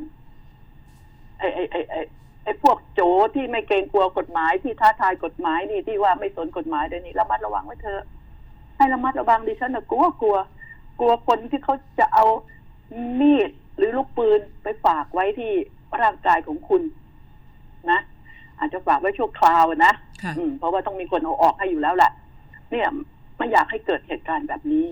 [1.38, 2.00] ไอ้ไอ้ไอ้ไอ้
[2.44, 3.00] ไอ้พวกโจ
[3.34, 8.02] ที่ไม่เกรงกลัวกฎหมายที่ท้าทายกฎหมายนี่ที่ว่าไม่สนกฎหมายเดี๋ยวนี้ระมัดระวังไว้เถอะ
[8.76, 10.36] ให้ระมัดระวังดิฉันนะกลัวกลัว
[11.00, 12.24] กลัวคนที่เขาจะเอา
[13.20, 15.52] มีดหรือลูกปืนไปฝากไว้ที่
[16.02, 16.82] ร่างกายของคุณ
[17.90, 18.00] นะ
[18.58, 19.92] อาจจะฝากไว้ชั่วคราวนะ
[20.22, 22.10] ค่ะอืมเพราะว่าต้องมีคนเอาออกให้อยู่แล้วแหละ
[22.74, 22.88] เนี่ย
[23.36, 24.86] ไม่อยากให้เกิดเหตุการณ์แบบนี้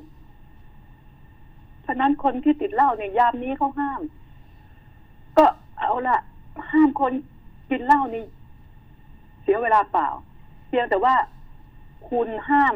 [1.87, 4.01] ฉะนั้นคนที่ติดเหล้าเนี่ยยามนี้เขาห้าม
[5.39, 5.45] ก็
[5.79, 6.19] เอาละ
[6.73, 7.13] ห้ามคน
[7.71, 8.25] กินเหล้านี่
[9.43, 10.09] เสียเวลาเปล่า
[10.67, 11.15] เพียงแต่ว่า
[12.09, 12.75] คุณห้าม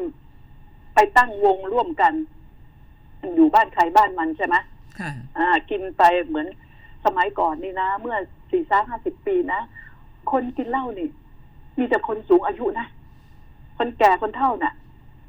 [0.94, 2.12] ไปตั้งวงร่วมกัน
[3.34, 4.56] อยู่บ้านใครบ้านมันใช่ไหม
[5.00, 6.46] ค่ะอ่า กินไปเหมือน
[7.04, 8.16] สมัยก่อนนี่นะ เมื่อ
[8.50, 9.60] สี่สามห้าสิบปีนะ
[10.32, 11.08] คนกินเหล้านี่
[11.78, 12.86] มีแต่คนสูงอายุนะ
[13.78, 14.74] คนแก่คนเฒ่าน่ะ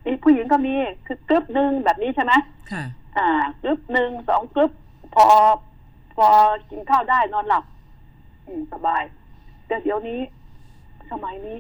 [0.08, 0.74] นี่ผู้หญิงก็มี
[1.06, 2.34] คือกรึบหนึ่งแบบนี้ใช่ไหม
[2.72, 2.84] ค่ะ
[3.18, 3.28] อ่า
[3.62, 4.72] กรึบหนึ่งสองกรึบ
[5.16, 5.26] พอ
[6.16, 6.28] พอ
[6.70, 7.64] กินข้าวได้นอนหลับ
[8.46, 9.04] อืม สบาย
[9.68, 10.20] แต่เดี๋ยวนี้
[11.12, 11.58] สมัยนี้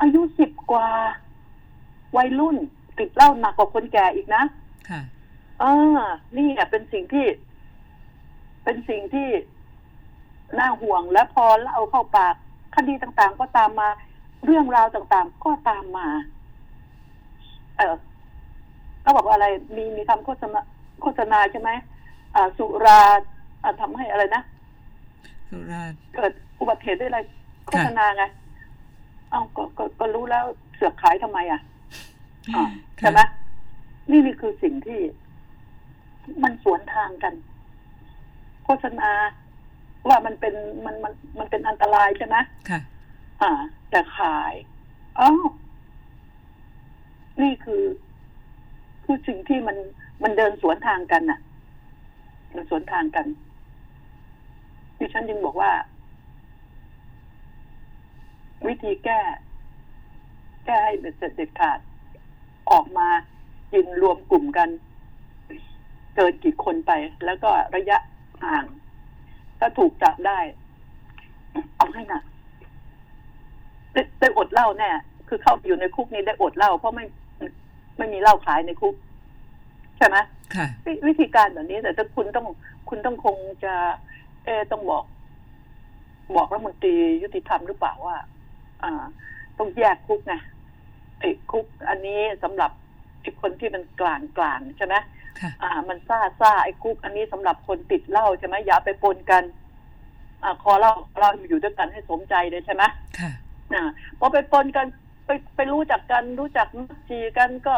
[0.00, 0.88] อายุสิบกว่า
[2.16, 2.56] วัยรุ่น
[2.98, 4.42] ติดเหล้าหนักกว่าคนแก่อีกนะ
[4.88, 5.00] ค่ะ
[5.60, 5.64] เอ
[5.96, 5.98] อ
[6.36, 7.26] นี่แหละเป็นสิ่งที่
[8.64, 9.28] เป็นสิ่งที่
[10.58, 12.34] น่าห่วงและพอเล่าเข้าปาก
[12.74, 13.88] คดีต่างๆ ก็ตามมา
[14.44, 16.08] เรื่องราวต่างๆ ก็ตามมา
[17.78, 17.96] เออ
[19.02, 20.60] เขาบอกว่าอะไรมีมีคำโฆษณา
[21.02, 21.70] โฆษณาใช่ไหม
[22.34, 23.00] อ่าสุรา
[23.62, 24.42] อ่าทำให้อะไรนะ
[25.50, 25.80] สุรา
[26.14, 27.20] เกิดอุบัติเหตุได้อะไร
[27.66, 28.24] โฆษณาไง
[29.30, 31.60] เอ้าก็ก็ก็รู้แล้วเสือกขายทำไมอะ
[32.54, 32.64] อ่า
[32.98, 33.20] ใช่ไหม
[34.10, 35.00] นี่นี่คือสิ่งที่
[36.42, 37.34] มันสวนทางกัน
[38.64, 39.10] โฆษณา
[40.08, 42.36] ว่ามันเป็นมันมันมันเป็นอันตรายใช่ไหม
[42.70, 42.80] ค่ะ
[43.42, 43.50] อ่า
[43.90, 44.54] แต่ขาย
[45.20, 45.44] อ้าว
[47.42, 47.82] นี่คือ
[49.04, 49.76] คือสิ่งที่มัน
[50.22, 51.40] มันเดินสวนทางกันน่ะ
[52.54, 53.26] มันสวนทางกัน
[54.98, 55.72] ดิฉันจึงบอกว่า
[58.66, 59.20] วิธีแก้
[60.66, 61.78] แก้ให้เบ็ดเสร็จเด็ดขาด
[62.70, 63.08] ออกมา
[63.72, 64.68] กินรวมกลุ่มกัน
[66.14, 66.92] เกินกี่คนไป
[67.24, 67.98] แล้วก็ระยะ
[68.44, 68.64] ห่าง
[69.58, 70.38] ถ้าถูกจับได้
[71.76, 72.22] เอาให้หนัก
[74.20, 74.90] ได้อดเล้าแน่
[75.28, 77.04] คือเข้าอยู่ในคุกนี้ได้อดเล้าเพราะไม่
[77.96, 78.94] ไม่มีเหล้าขายในคุก
[79.98, 80.16] ใช่ไหม
[80.54, 82.46] ค่ะวิวิธีการแบบนี้แต่ถ้าคุณต้อง
[82.88, 83.74] คุณต้องคงจะ
[84.44, 85.04] เออต้องบอก
[86.36, 88.16] บอกรัฐมนตรียุติธรรมหรือเปล่าว่า
[88.82, 89.04] อ่า
[89.58, 90.34] ต้องแยกคุกไง
[91.20, 92.70] ไอ้คุก อันนี้สำหรับ
[93.20, 94.94] ไอ้คนที่มันกลางกลางๆใช่ไหม
[95.40, 99.42] ค่ะอ่า มันซ่าซ่าไอ้คุก อันนี้สำหรับคนติดเหล้าใช่ไหมอย่าไปปนกัน
[100.42, 102.82] อ่าคอเหล้าเราอยู่ด้วยกันให้สมใจเลยใช่ไหม
[103.18, 103.30] ค่ะ
[103.74, 103.82] อ่า
[104.18, 104.86] พอไปปนกัน
[105.26, 107.76] ไปไปรู้จักกันรู้จักมักจีกันก็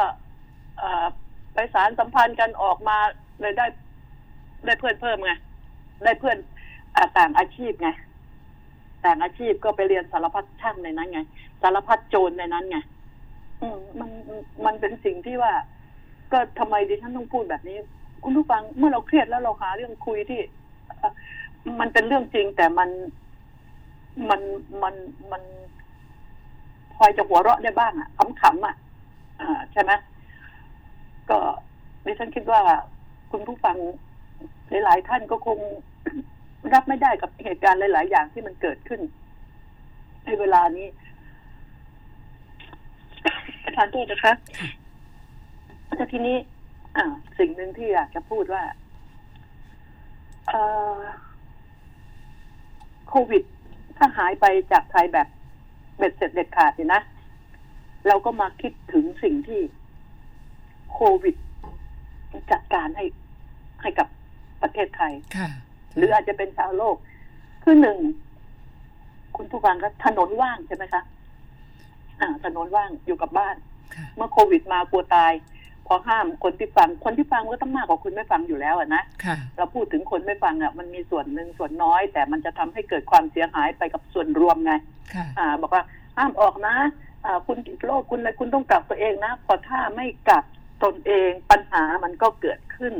[1.55, 2.97] ไปสารสัมพันธ์กันออกมา
[3.41, 3.67] เลยได้
[4.67, 5.33] ได้เพื่อนเพิ่มไง
[6.05, 6.37] ได้เพื่อน
[6.97, 7.89] อ่าต่างอาชีพไง
[9.05, 11.21] ต่างอาชีพก็ไปเรียนสารพัดช่างในนั้นไง
[11.63, 12.79] สารพัดโจรในนั้นไง
[13.61, 14.11] อืมมัน
[14.67, 15.53] มันเป็นสิ่งที่ว่า
[16.33, 17.77] ก็ทำไมดิฉันต้องพูดแบบนี้
[18.23, 20.41] คุณผู้ฟังเมื่อเราเครียดแล้วเราหาเรื่องคุยที่
[21.81, 22.91] มันเป็นเรื่องจริงแต่มัน
[24.31, 24.41] มัน
[24.83, 24.95] มัน
[25.33, 25.43] มัน
[26.97, 28.09] พอจะหัวเราะได้บ้างอะ
[28.41, 28.75] ขำๆอะ
[29.41, 29.93] อ่าใช่ไหม
[31.31, 31.39] ก็
[32.05, 32.61] ดิฉันคิดว่า
[33.31, 33.77] คุณผู้ฟัง
[34.85, 35.59] หลายๆท่านก็คง
[36.73, 39.01] รับไม่ได้กับเหตุการณ์หลาย ๆ อย่างที่มันเกิดขึ้น
[40.25, 40.87] ในเวลานี้
[43.65, 44.35] ประธานโทษนะคะ
[45.97, 46.37] แต่ทีนี้
[46.97, 47.05] อ่า
[47.39, 48.63] สิ่งหนึ่งที่อยากจะพูดว่า
[53.09, 53.43] โควิด
[53.97, 55.29] ถ้าหายไปจากไทยแบบ
[55.97, 57.03] เบ็ดเสร็จเด็ดขาดเนี่ยนะ
[58.09, 59.61] เราก็มาคิดถึงสิ่งที่
[60.93, 61.37] โควิด
[62.53, 63.05] จัดการให้
[63.83, 64.09] ให้กับ
[64.63, 65.49] ประเทศไทยค่ะ
[65.97, 66.97] หรืออาจจะเป็นชาวโลก
[67.63, 67.99] คือหนึ่ง
[69.37, 71.03] คุณผู้ฟังก็ถนนว่างใช่ไหมคะ
[72.21, 73.57] อ่าถนนว่างอยู่กับบ้าน
[73.95, 75.33] ค่ะเมื่อโควิดมากลัวตาย
[75.87, 84.72] พอห้ามคนที่ฟังคนที่ฟังก็ต้องมากกว่าคนไม่ฟังอยู่แล้วอะนะค่ะเราพูดถึงคนไม่ฟังอะมันมีส่วนหนึ่งส่วนน้อย แต่มันจะทำให้เกิดความเสียหายไปกับส่วนรวมไง
[85.14, 85.85] ค่ะอ่า บอกว่า
[86.18, 86.77] ห้ามออกนะ
[87.25, 90.44] อ่าคุณติดโรคคุณอะไรคุณต้องกักตัวเองนะพอถ้าไม่กัก
[90.85, 92.94] ตนเองปัญหามันก็เกิดขึ้น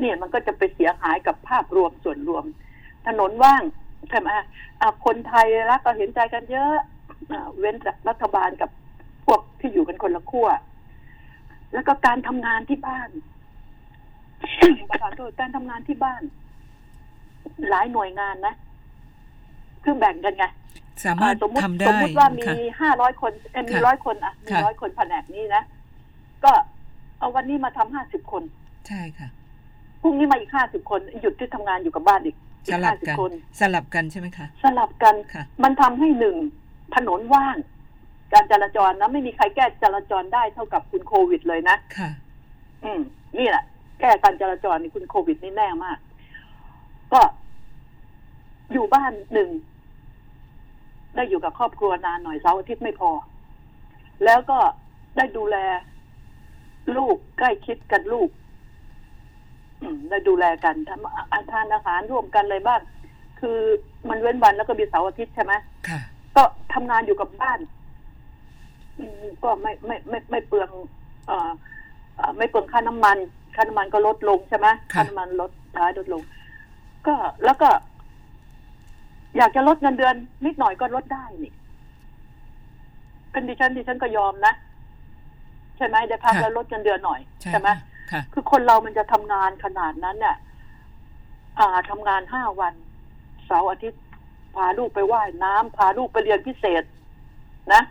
[0.00, 2.44] เนี่ยมันก็จะไปเสียหายกับภาพรวมส่วนรวม
[3.06, 3.62] ถนนว่าง
[4.10, 4.28] ใช่ไหม
[4.80, 6.74] อ่าคนไทยรักก็เห็นใจกันเยอะ
[7.32, 8.70] อ่าเว้นจากรัฐบาลกับ
[9.26, 10.48] พวกที่อยู่กันคนละขั้ว
[11.72, 13.08] แล้วก็การทำงานที่บ้าน
[14.90, 16.22] ประธานโทษการทำงานที่บ้าน
[17.68, 18.54] หลายหน่วยงานนะ
[19.84, 20.44] คือแบ่งกันไง
[21.04, 25.62] สามารถอ่สมมติทำได้สมมติว่ามีค่ะห้าร้อยคนเอ้ยมีค่ะร้อยคนอะมีค่ะร้อยคนแผนกนี้นะ
[26.44, 26.52] ก็
[27.18, 28.42] เอาวันนี้มาทำห้าสิบคน
[28.88, 29.28] ใช่ค่ะ
[30.02, 36.36] พรุ่งนี้มาอีกห้าสิบคน หยุดที่ทำงานอยู่กับบ้านอีกอีสกลัห้าบสิบกันคนสลับกันใช่ไหมคะ สลับกันค่ะมันทำให้หนึ่ง
[36.96, 37.56] ถนนว่าง
[38.32, 42.10] การจราจรนะไม่มีใครแก้จราจรได้เท่ากับคุณโควิดเลยนะค่ะ
[42.84, 43.00] อืม
[43.38, 43.64] นี่แหละ
[44.00, 45.98] แก้การจราจรนี่คุณโควิดนี่แน่มาก
[47.12, 47.20] ก็
[48.72, 49.50] อยู่บ้านหนึ่ง
[51.14, 53.10] ได้อยู่กับครอบครัวนานหน่อยเสาร์อาทิตย์ไม่พอ
[54.24, 54.58] แล้วก็
[55.16, 55.56] ได้ดูแล
[56.96, 58.30] ลูกใกล้ชิดกันลูก
[59.80, 62.80] อืมได้ดูแลกันทำอาทานอาหารร่วมกันอะไรบ้าง
[63.40, 63.58] คือ
[64.08, 65.52] มันเว้นวันแล้วก็มีเสาร์อาทิตย์ใช่ไหม
[65.88, 66.00] ค่ะ
[66.36, 66.42] ก็
[66.74, 67.79] ทำงานอยู่กับบ้านอืม
[69.42, 70.70] ก็ไม่ไม่ไม่ไม่เปลือง
[71.26, 71.50] เอ่อ
[72.16, 73.18] เอ่อไม่เปลืองค่าน้ำมัน
[73.54, 76.22] ค่าน้ำมันก็ลดลงใช่ไหมค่ะค่าน้ำมันลดท้ายลดลง
[77.06, 77.68] ก็แล้วก็
[79.36, 80.14] อยากจะลดเงินเดือน
[80.46, 81.52] นิดหน่อยก็ลดได้นี่
[83.32, 84.54] เป็นดิฉันดิฉันก็ยอมนะ
[85.76, 87.78] ใช่ไหมได้พักแล้วลดเงินเดือนหน่อยใช่ใช่ไหมค่ะ
[88.12, 90.36] ค่ะคือคนเรามันจะทำงานขนาดนั้นเนี่ย
[91.58, 92.74] อ่าทำงานห้าวัน
[93.46, 94.02] เสาร์อาทิตย์
[94.54, 96.82] พาลูกไปว่ายน้ำพาลูกไปเรียนพิเศษ
[97.72, 97.88] นะอ่า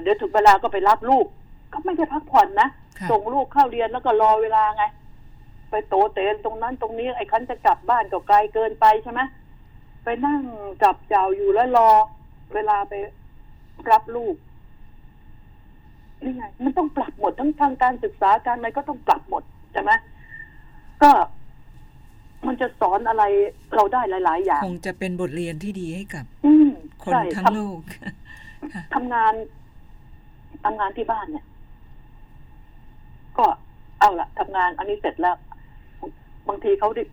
[0.00, 1.26] เดี๋ยวถึงเวลาก็ไปรับลูก
[1.72, 4.84] ก็ไม่ได้พักผ่อนนะค่ะส่งลูกเข้าเรียนแล้วก็รอเวลาไง
[5.70, 9.20] ไปโตเตนตรงนั้นตรงนี้ไอ้คันจะกลับบ้านก็ไกลเกินไปใช่ไหม
[10.04, 10.40] ไปนั่ง
[10.82, 11.88] จับเจ้าอยู่แล้วรอ
[12.54, 12.94] เวลาไป
[13.92, 14.34] รับลูก
[16.22, 19.90] นี่ไง มันต้องปรับหมดทั้งทางการศึกษาการอะไรก็ต้องปรับหมดใช่ไหม
[21.02, 21.10] ก็
[22.46, 23.24] มันจะสอนอะไร
[23.74, 26.68] เราได้หลาย ๆ อย่าง คงจะเป็นบทเรียนที่ดีให้กับอืม
[27.04, 29.32] คนใช่ทั้งทำโลกค่ะทำงาน
[30.64, 31.46] ทำงานที่บ้านเนี่ย
[33.38, 33.56] ก็ก็
[34.00, 35.36] เอาละทำงานอันนี้เสร็จแล้ว
[36.48, 37.08] บางทีเขารีบ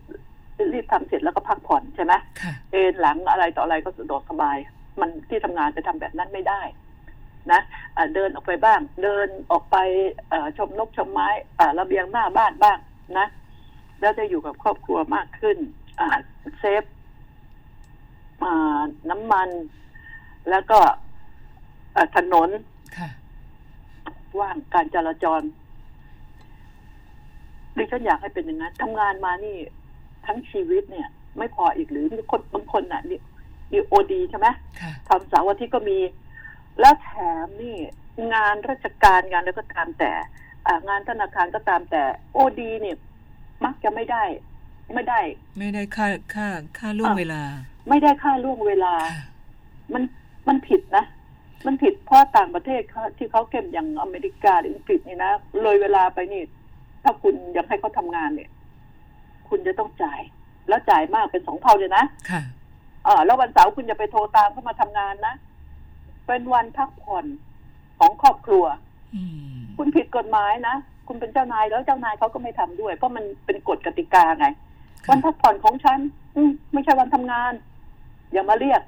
[0.72, 4.56] รีบทำเสร็จแล้วก็พักผ่อนใช่ไหมค่ะเอนหลังอะไรต่ออะไรก็สะดวกสบาย
[5.00, 6.62] มันที่ทำงานจะทำแบบนั้นไม่ได้
[7.52, 7.60] นะ
[7.96, 9.76] อ่าเดินออกไปบ้าง เดินออกไป
[10.28, 12.78] เอ่อชมนกชมไม้อ่าระเบียงหน้าบ้านบ้าง
[13.18, 13.26] นะ
[14.00, 15.58] แล้วจะอยู่กับครอบครัวมากขึ้น
[16.00, 16.08] อ่า
[16.58, 16.84] เซฟ
[18.42, 18.80] อ่า
[19.10, 19.48] น้ำมัน
[20.50, 20.78] แล้วก็
[21.96, 22.48] อ่าถนน
[24.30, 25.42] ค่ะว่างการจราจร
[27.76, 29.56] ดิฉันอยากให้เป็นอย่างนั้นทำงานมานี่
[30.26, 33.20] ทั้งชีวิตเนี่ย ไม่พออีกหรือมีคนบางคนน่ะนี่
[33.72, 34.48] มีโอดีใช่ไหม
[34.80, 35.98] ค่ะทำเสาร์อาทิตย์ก็มี
[36.80, 37.10] แล้วแถ
[37.44, 37.76] มนี่
[38.34, 40.12] งานราชการงานแล้วก็ตามแต่
[40.66, 42.96] อ่างานธนาคารก็ตามแต่โอดีเนี่ย
[43.64, 44.24] มักจะไม่ได้
[44.94, 45.20] ไม่ได้
[45.58, 47.42] ไม่ได้ค่าค่าค่าล่วงอะเวลา
[47.88, 49.22] ไม่ได้ค่าล่วงเวลาค่ะ
[49.92, 50.02] มัน
[50.48, 51.04] มันผิดนะ
[51.66, 56.42] มันผิดเพราะต่างประเทศเขาที่เขาเข้มอย่างอเมริกาหรืออังกฤษนี่นะเลยเวลาไปนี่
[57.02, 58.50] ถ้าคุณอยากให้เขาทำงานเนี่ย
[59.48, 60.20] คุณจะต้องจ่าย
[60.68, 62.42] แล้วจ่ายมากเป็นสองเท่าเลยนะค่ะ
[63.06, 65.34] อ่าแล้ววันเสาร์คุณจะไปโทรตามเขามาทำงานนะ
[66.26, 67.26] เป็นวันพักผ่อน
[67.98, 68.64] ของครอบครัว
[69.14, 69.22] อื
[69.54, 70.76] มคุณผิดกฎหมายนะ
[71.08, 74.46] คุณเป็นเจ้านายแล้วเจ้านายเขาก็ไม่ทำด้วย เพราะมันเป็นกฎกติกาไง
[75.06, 75.98] ค่ะวันพักผ่อนของฉัน
[76.36, 77.52] อืมไม่ใช่วันทำงาน
[78.32, 78.82] อย่ามาเรียก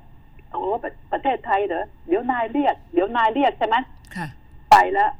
[0.50, 3.76] โอ้ประประเทศไทยเหรอเดี๋ยวนายเรียก เดี๋ยวนายเรียกใช่ไหม
[4.16, 4.26] ค่ะ
[4.70, 5.10] ไปแล้ว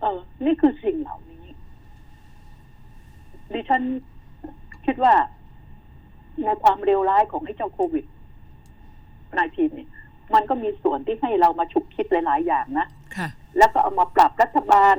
[0.00, 1.44] เออ นี่คือสิ่งเหล่านี้
[3.52, 3.82] ดิฉัน
[4.86, 5.14] คิดว่า
[6.44, 9.88] ในความเร็วร้ายของไอ้เจ้าโควิด -19 เนี่ย
[10.34, 14.96] มันก็มีส่วนที่ให้เรามาฉุกคิดหลาย ๆ อย่างนะค่ะ แล้วก็เอามาปรับรัฐบาล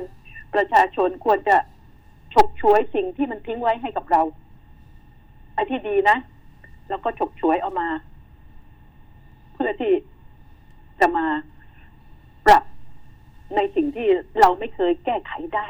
[0.54, 1.56] ประชาชนควรจะ
[2.34, 4.22] ฉกฉวยสิ่งที่มันทิ้งไว้ให้กับเรา
[5.54, 6.16] ไอ้ที่ดีนะ
[6.88, 7.88] แล้วก็ฉกฉวยเอามา
[9.56, 9.92] เพื่อที่
[11.00, 11.26] จะมา
[12.46, 12.62] ปรับ
[13.56, 14.08] ในสิ่งที่
[14.40, 15.68] เราไม่เคยแก้ไขได้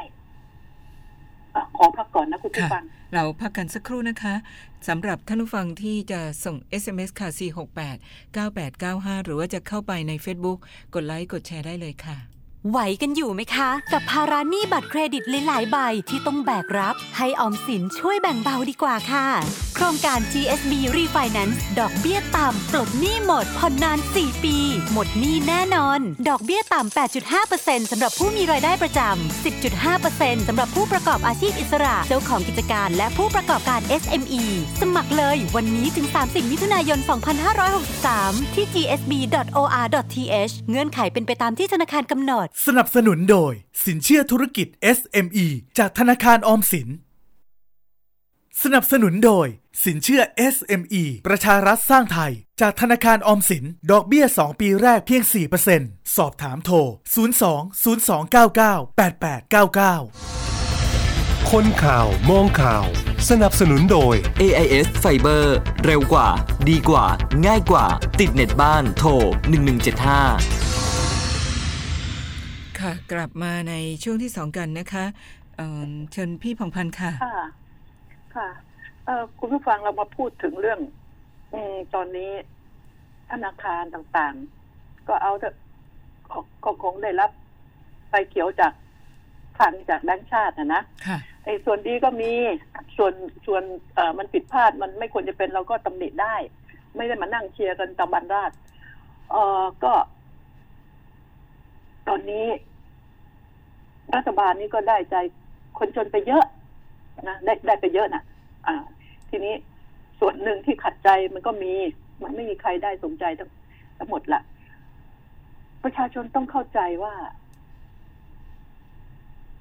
[1.55, 4.35] อะขอพักก่อนนะคุณผู้ค่ะฟัง เราพักกันสักครู่นะคะ
[4.87, 7.29] สำหรับท่านผู้ฟังที่จะส่ง SMS ค่ะ
[8.35, 10.59] 468 9895 หรือว่าจะเข้าไปใน Facebook
[10.93, 12.17] กดไลค์ กดแชร์ได้เลยค่ะ
[12.69, 15.77] ไหวกันอยู่ไหมคะ กับภาระหนี้บัตรเครดิตหลายๆใบ
[16.09, 19.27] ที่ต้องแบกรับ ให้ออมสินช่วยแบ่งเบาดีกว่าค่ะ
[19.79, 24.57] โครงการ GSB Refinance ดอกเบี้ยต่ำปลดหนี้หมดผ่อนนาน 4 ปี
[24.93, 26.95] หมดหนี้แน่นอน ดอกเบี้ยต่ำ
[27.39, 29.43] 8.5%สำหรับผู้มีรายได้ประจำ
[29.77, 34.43] 10.5%สำหรับผู้ประกอบอาชีพอิสระ เจ้าของกิจการและผู้ประกอบการ SME
[34.81, 36.99] สมัครเลยวันนี้ถึง 30 มิถุนายน
[37.77, 43.53] 2563 ที่ gsb.or.th เงื่อนไขเป็นไปตามที่ธนาคารกำหนด สนับสนุนโดย
[43.85, 46.89] สินเชื่อธุรกิจ SME จากธนาคารออมสิน
[48.63, 49.47] สนับสนุนโดย
[49.85, 50.21] สินเชื่อ
[50.53, 55.23] SME ประชารัฐสร้างไทย จากธนาคารออมสิน ดอกเบี้ย 2 ปีแรกเพียง
[55.69, 56.75] 4%สอบถามโทร
[57.25, 57.87] 02
[58.35, 62.85] 0299 8899 คนข่าว มองข่าว
[63.29, 65.43] สนับสนุนโดย AIS Fiber
[65.85, 66.27] เร็วกว่า
[66.69, 67.05] ดีกว่า
[67.45, 67.85] ง่ายกว่า
[68.19, 69.09] ติดเน็ตบ้านโทร
[70.75, 75.05] 1175 ค่ะ กลับมาในช่วงที่สองกันนะคะ
[75.57, 77.39] เอ่อเชิญพี่ผ่องพันธ์ค่ะ ค่ะ
[78.37, 78.49] ค่ะ
[79.05, 80.79] เออคุณผู้ฟังเรามาพูดถึงเรื่อง
[81.53, 82.31] อืมตอนนี้
[83.31, 85.55] ธนาคารต่างๆ ก็เอาเถอะ
[86.29, 87.31] ก็ก็คงได้รับ
[88.09, 88.73] ไฟเขียวจาก
[89.59, 92.31] ฟังจากแบงค์ชาตินะนะค่ะไอ้ส่วนดีก็มี
[92.97, 93.13] ส่วน
[93.45, 93.63] ส่วน
[93.95, 96.35] เอ่อมันผิดพลาดมันไม่ควรจะเป็นเราก็ตำหนิได้
[96.95, 98.51] ไม่ได้มานั่งเชียร์กันตะบันราด
[99.31, 99.93] เออก็
[102.07, 102.47] ตอนนี้
[104.15, 105.15] รัฐบาลนี้ก็ได้ใจ
[105.77, 106.45] คนจนไปเยอะ
[107.23, 108.23] นะได้ได้ไปเยอะนะ
[108.67, 108.75] อ่า
[109.29, 109.55] ทีนี้
[110.19, 111.71] ส่วนหนึ่งที่ขัดใจมันก็มี
[112.23, 113.49] มันไม่มีใครได้สมใจทั้ง
[113.97, 114.41] ทั้งหมดละ
[115.83, 117.15] ประชาชนต้องเข้าใจว่า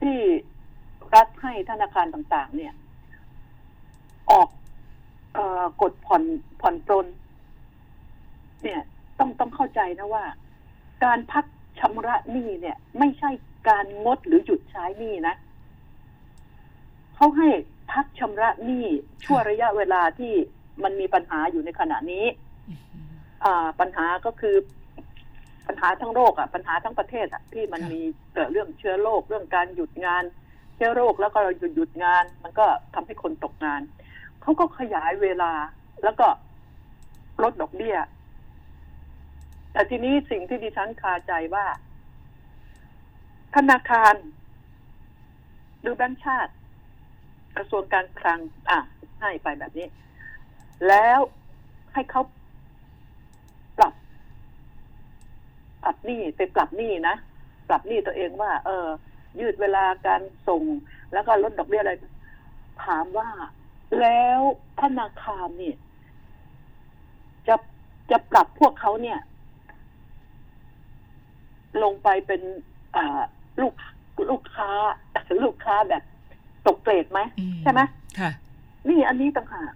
[0.01, 0.19] ที่
[1.15, 2.75] รัฐให้ธนาคารต่างๆ เนี่ย
[4.31, 4.49] ออก
[5.37, 6.23] ออกดผ่อน
[6.61, 7.07] ผ่อนปรน
[8.65, 8.81] เนี่ย
[9.19, 10.25] ต้องต้องเข้าใจนะว่า
[11.05, 11.45] การพัก
[11.81, 13.31] ชำระหนี้เนี่ย ไม่ใช่
[13.69, 15.35] การงดหรือหยุดใช้หนี้นะ
[17.17, 17.49] เขาให้
[17.93, 18.87] พักชำระหนี้
[19.25, 20.35] ชั่วระยะเวลาที่
[20.83, 22.25] มันมีปัญหาอยู่ในขณะนี้
[23.45, 24.57] อ่า ปัญหาก็คือ
[25.67, 28.01] ปัญหาทั้งโรคอะปัญหาทั้งประเทศอะที่มันค่ะมี
[28.33, 30.25] เอ่อเรื่องเชื้อโรคเรื่องการหยุดงาน
[30.77, 33.81] เชื้อโรคแล้วก็เราหยุดหยุดงาน มันก็ทำให้คนตกงาน
[34.43, 35.53] เขาก็ขยายเวลา
[36.05, 36.27] แล้วก็
[37.43, 37.97] ลดดอกเบี้ย
[39.73, 41.67] แต่ทีนี้สิ่งที่ดิฉันคาใจว่า
[43.55, 44.15] ธนาคาร
[45.81, 46.53] หรือแบงก์ชาติ
[47.57, 48.39] กระทรวงการคลัง
[48.71, 48.79] อะ
[49.21, 49.87] ให้ไปแบบนี้
[50.89, 51.19] แล้ว
[51.95, 52.23] ให้เขา
[53.79, 53.95] ปรับ
[55.83, 57.17] ปรับหนี้ไปปรับหนี้นะ
[57.69, 58.87] ปรับหนี้ตัวเองว่า เออ
[59.41, 60.63] ยืดเวลาการส่ง
[61.13, 61.93] แล้วก็ลดดอกเบี้ยอะไร
[62.85, 63.31] ถามว่า
[64.01, 64.41] แล้ว
[64.81, 65.77] ธนาคารเนี่ย
[67.49, 67.57] จะ
[68.11, 69.19] จะปรับพวกเขาเนี่ย
[71.83, 72.43] ลงไปเป็น
[72.97, 73.23] อ่า
[73.61, 73.73] ลูก
[74.31, 74.71] ลูกค้า
[75.45, 76.03] ลูกค้าแบบ
[76.69, 77.81] ตกเกรดไหมอืใช่ไหม
[78.19, 78.31] ค่ะ
[78.89, 79.73] นี่อันนี้ต่างหาก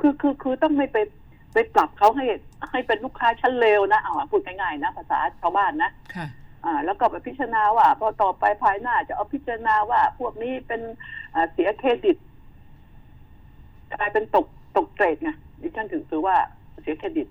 [0.00, 0.98] คือคือคือต้องไม่ไป
[1.52, 2.24] ไปปรับเขาให้
[2.70, 6.26] ให้เป็นลูกค้าชั้นเลวนะเอาพูดง่ายๆนะภาษาชาวบ้านนะค่ะ
[6.64, 10.80] อ่าแล้วก็ไปพิจารณาว่าพอต่อไปภายหน้าจะเอาพิจารณาว่า พวกนี้เป็น
[11.34, 12.16] อ่าเสียเครดิต
[13.92, 15.30] กลายเป็นตกตกเกรดไง
[15.62, 16.36] ดิฉันถือถือว่า
[16.82, 17.28] เสียเครดิต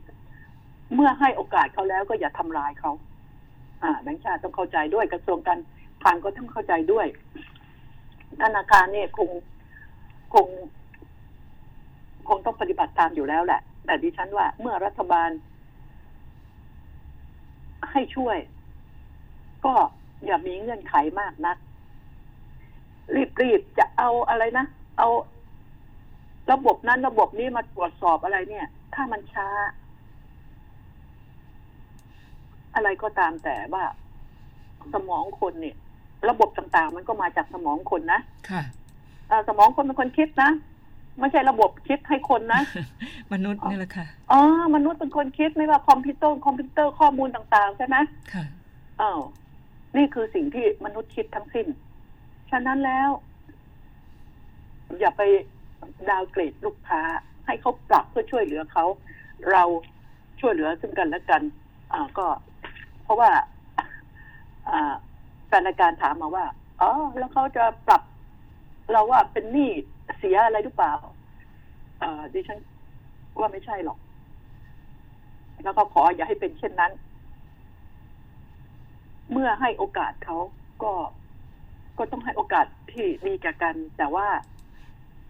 [0.95, 2.91] เมื่อให้โอกาสเขาแล้วก็อย่าทำลายเขา
[3.83, 5.59] อ่าแบงค์ชาติต้องเข้าใจด้วยกระทรวงการ
[6.03, 7.07] คลังก็ต้องเข้าใจด้วย
[8.41, 9.29] ธนาคารเนี่ยคง
[10.33, 10.47] คง
[12.27, 15.29] คงต้องปฏิบัติตามอยู่แล้วแหละ แต่ดิฉันว่า เมื่อรัฐบาล
[17.91, 18.37] ให้ช่วย
[19.65, 19.73] ก็
[20.25, 21.57] อย่ามีเงื่อนไขมากนัก
[23.41, 24.65] รีบๆจะเอาอะไรนะ
[24.97, 25.07] เอา
[26.51, 29.47] ระบบนั้นระบบนี้มาตรวจสอบอะไรเนี่ย ถ้ามันช้า
[32.75, 33.83] อะไรก็ตามแต่ว่า
[34.93, 35.75] สมองคนเนี่ย
[36.29, 38.61] ระบบต่างๆ มันก็มาจากสมองคนนะค่ะ
[39.27, 40.51] เอ่อสมองคนเป็นคนคิดนะ
[41.19, 42.61] ไม่ใช่ระบบคิดให้คนนะ
[43.33, 44.41] มนุษย์นี่แหละค่ะอ๋อ
[44.75, 47.97] มนุษย์เป็นคนคิดไม่ว่าคอมพิวเตอร์คอมพิวเตอร์ข้อมูลต่างๆใช่ไหม
[48.33, 48.45] ค่ะ
[49.01, 49.21] อ้าว
[49.97, 51.67] นี่คือสิ่งที่มนุษย์คิดทั้งสิ้น
[52.51, 53.09] ฉะนั้นแล้ว
[54.99, 55.21] อย่าไป
[56.09, 57.01] downgrade ลูกค้า
[57.45, 58.85] ให้เขาปรับเพื่อช่วยเหลือเขา
[59.51, 59.63] เรา
[60.41, 61.41] ช่วยเหลือซึ่งกันและกัน
[61.93, 62.27] อ่าก็
[63.03, 66.45] เพราะว่าอ่าแฟนรายการถามมาว่า
[66.81, 68.01] อ๋อแล้วเขาจะปรับ
[68.91, 69.69] เราว่าเป็นหนี้
[70.17, 70.93] เสียอะไรหรือเปล่า
[72.01, 72.59] อ่าดิฉัน
[73.39, 73.97] ว่าไม่ใช่หรอก
[75.63, 76.91] แล้วก็ขออย่าให้เป็นเช่นนั้น
[79.31, 80.37] เมื่อให้โอกาสเขา
[80.83, 80.93] ก็
[81.97, 84.27] ก็ต้องให้โอกาสที่ดีแก่กัน แต่ว่า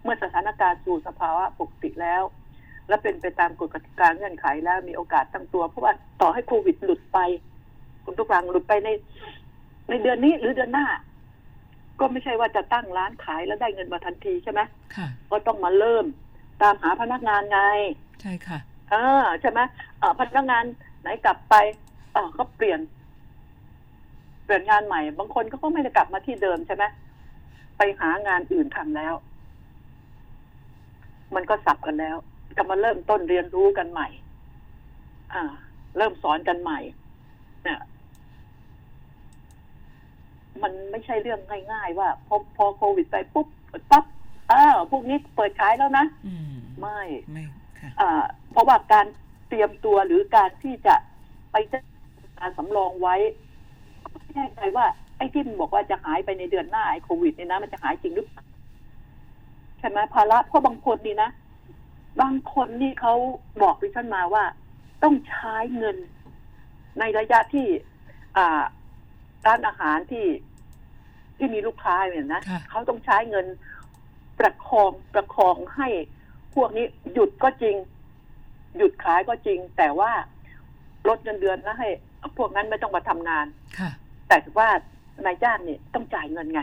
[0.02, 2.22] เมื่อสถานการณ์สู่สภาวะปกติแล้ว
[2.88, 7.18] และเป็นไปตามกฎกติกาเงื่อนไขแล้วมีโอกาสตั้งตัว เพราะว่าต่อให้โควิดหลุดไป
[8.04, 8.88] คุณผู้ฟังหลุดไปใน
[9.88, 10.86] ในเดือนนี้หรือเดือนหน้า
[12.00, 14.60] ก็ไม่ใช่ว่าจะตั้งร้านขายแล้วได้เงินมาทันทีใช่ไหม
[14.96, 16.04] ค่ะ ก็ต้องมาเริ่ม
[16.62, 17.60] ตามหาพนักงานไง
[18.20, 18.58] ใช่ค่ะ
[18.90, 19.60] เออใช่ไหม
[19.98, 20.64] เอ่อพนักงาน
[21.02, 21.54] ไหนกลับไป
[22.12, 22.80] เออก็เปลี่ยน
[24.44, 26.84] เปลี่ยนงานใหม่ บางคนก็ไม่ได้กลับมาที่เดิมใช่ไหม
[27.76, 29.14] ไปหางานอื่นทำแล้ว
[31.34, 32.16] มันก็สับกันแล้ว
[32.56, 34.08] ก็มาเริ่มต้นเรียนรู้กันใหม่
[35.32, 35.42] อ่า
[35.96, 36.78] เริ่มสอนกันใหม่
[37.64, 37.78] เนี่ย
[40.62, 41.40] มันไม่ใช่เรื่อง
[41.72, 43.46] ง่าย ๆ ว่าพอพอโควิดไปปุ๊บ
[43.90, 44.04] ปั๊บ
[44.52, 47.00] อ้าวพวกนี้เปิดขายแล้วนะอืมไม่
[47.32, 47.44] ไม่
[47.78, 49.06] ค่ะอ่าเพราะว่าการ
[49.48, 50.94] เตรียมตัวหรือการที่จะ
[51.52, 51.82] ไปจัด
[52.40, 53.16] การสำรองไว้
[54.10, 54.86] ไม่แน่ใจว่า
[55.16, 58.44] ไอ้ที่มันบอกว่าจะหายไปในเดือนหน้าไอ้โควิดเนี่ยนะ มันจะหายจริงหรือเปล่า
[59.78, 61.30] ใช่ไหมภาระเพราะบางคนนี่นะ
[62.20, 63.14] บางคนนี่เขา
[63.62, 64.44] บอกดิฉันมาว่า
[65.02, 65.96] ต้องใช้เงิน
[66.98, 67.66] ในระยะที่
[68.36, 68.62] อ่า
[69.46, 70.26] ร้านอาหารที่
[71.36, 73.46] ที่มีลูกค้าเนี่ยนะค่ะ เขาต้องใช้เงิน
[74.38, 75.88] ประคองประคองให้
[76.54, 77.76] พวกนี้หยุดก็จริง
[78.76, 80.12] หยุดขายก็จริง แต่ว่า
[81.08, 81.88] ลดเงินเดือนแล้วให้
[82.38, 83.46] พวกนั้นไม่ต้องมาทำงาน
[83.78, 83.90] ค่ะ
[84.28, 84.68] แต่ว่า
[85.24, 86.60] นายจ้างเนี่ยต้องจ่ายเงินไง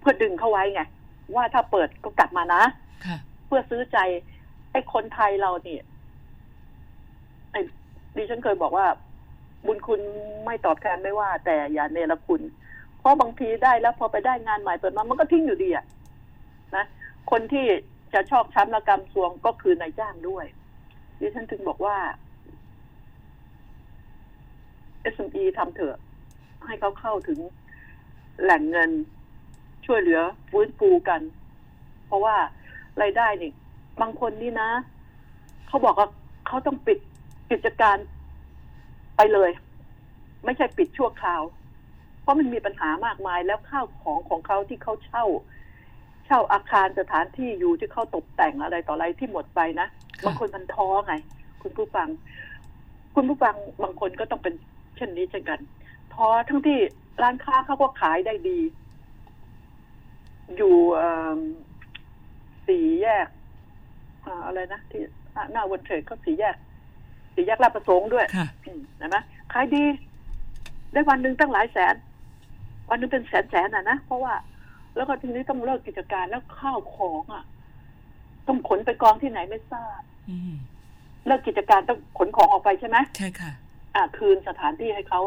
[0.00, 0.82] เพื่อดึงเขาไว้ไง
[1.34, 2.62] ว่าถ้าเปิดก็กลับมานะ
[3.06, 3.98] ค่ะ เพื่อซื้อใจ
[4.72, 5.82] ไอ้คนไทยเราเนี่ย
[7.52, 7.60] ไอ้
[8.16, 8.86] ดิฉันเคยบอกว่า
[9.66, 10.00] บุญคุณ
[10.44, 12.42] ไม่ตอบแทนไม่ว่า แต่อย่าเนรคุณ
[12.98, 15.84] เพราะบางทีได้แล้วพอไปได้งานใหม่เปิดมามันก็ทิ้งอยู่ดีอะ
[16.76, 16.84] นะ
[17.30, 17.66] คนที่
[18.14, 20.44] จะชอบช้ำระกรรมซวงก็คือนายจ้างด้วย
[21.20, 21.96] ดิฉันถึงบอกว่า
[25.14, 25.96] SME ทำเถอะ
[26.66, 27.38] ให้เขาเข้าถึง
[28.42, 28.90] แหล่งเงิน
[29.86, 31.20] ช่วยเหลือฟื้นฟูกัน
[32.06, 32.36] เพราะว่า
[33.02, 33.52] รายได้นี่
[34.00, 34.70] บางคนนี่นะ
[35.68, 36.08] เขาบอกว่า
[36.46, 36.98] เขาต้องปิด
[37.50, 37.96] กิจการ
[39.16, 39.50] ไปเลย
[40.44, 41.42] ไม่ใช่ปิดชั่วคราว
[42.22, 45.24] เพราะมันมีปัญหามากมายแล้วข้าวของของเขาที่เขาเช่า
[46.26, 49.88] เช่าอาคารสถานที่อยู่ที่เขาตกแต่งอะไรต่ออะไรที่หมดไปนะ
[50.20, 51.14] ค่ะบางคนมันท้อไง
[51.62, 52.08] คุณผู้ฟัง
[53.14, 54.54] คุณผู้ฟังบางคนก็ต้องเป็น
[54.96, 55.60] เช่นนี้เช่นกัน
[56.14, 56.78] ท้อทั้งที่
[57.22, 58.60] ร้านค้าเขาก็ขายได้ดี
[60.56, 61.40] อยู่เอิ่ม
[62.66, 63.28] สี่แยก
[64.24, 65.02] อ่าอะไรนะที่
[65.52, 66.56] หน้าวันเทรดก็สี่แยก
[67.36, 69.16] สี่แยกลาดประสงค์ด้วยค่ะอืมเห็นไหม
[69.52, 69.84] ขายดี
[70.92, 71.94] ได้วันหนึ่งตั้งหลายแสน
[72.90, 74.34] วันหนึงเป็นแสนแสนอะนะเพราะว่า
[74.96, 77.44] แล้วก็ทีนี้ต้องเลิกกิจการแล้วข้าวของอะ
[78.48, 80.54] ต้องขนไปกองที่ไหนไม่ทราบอืม
[81.26, 83.52] เลิกกิจการต้องขนของออกไปใช่ไหมใช่ค่ะ
[83.94, 85.20] อ่าคืนสถานที่ให้เขา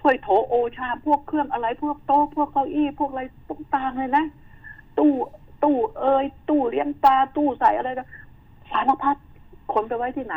[0.00, 4.24] ถ้วยโถโอชามพวกเครื่องอะไรพวกโต๊ะพวกเก้าอี้พวกอะไรต่างๆเลยนะ
[4.98, 5.12] ตู้
[5.62, 8.08] ตู้เอยตู้เลี้ยงปลาตู้ใส่อะไรนะ
[8.70, 9.16] สารพัด
[9.72, 10.36] ขนไปไว้ที่ไหน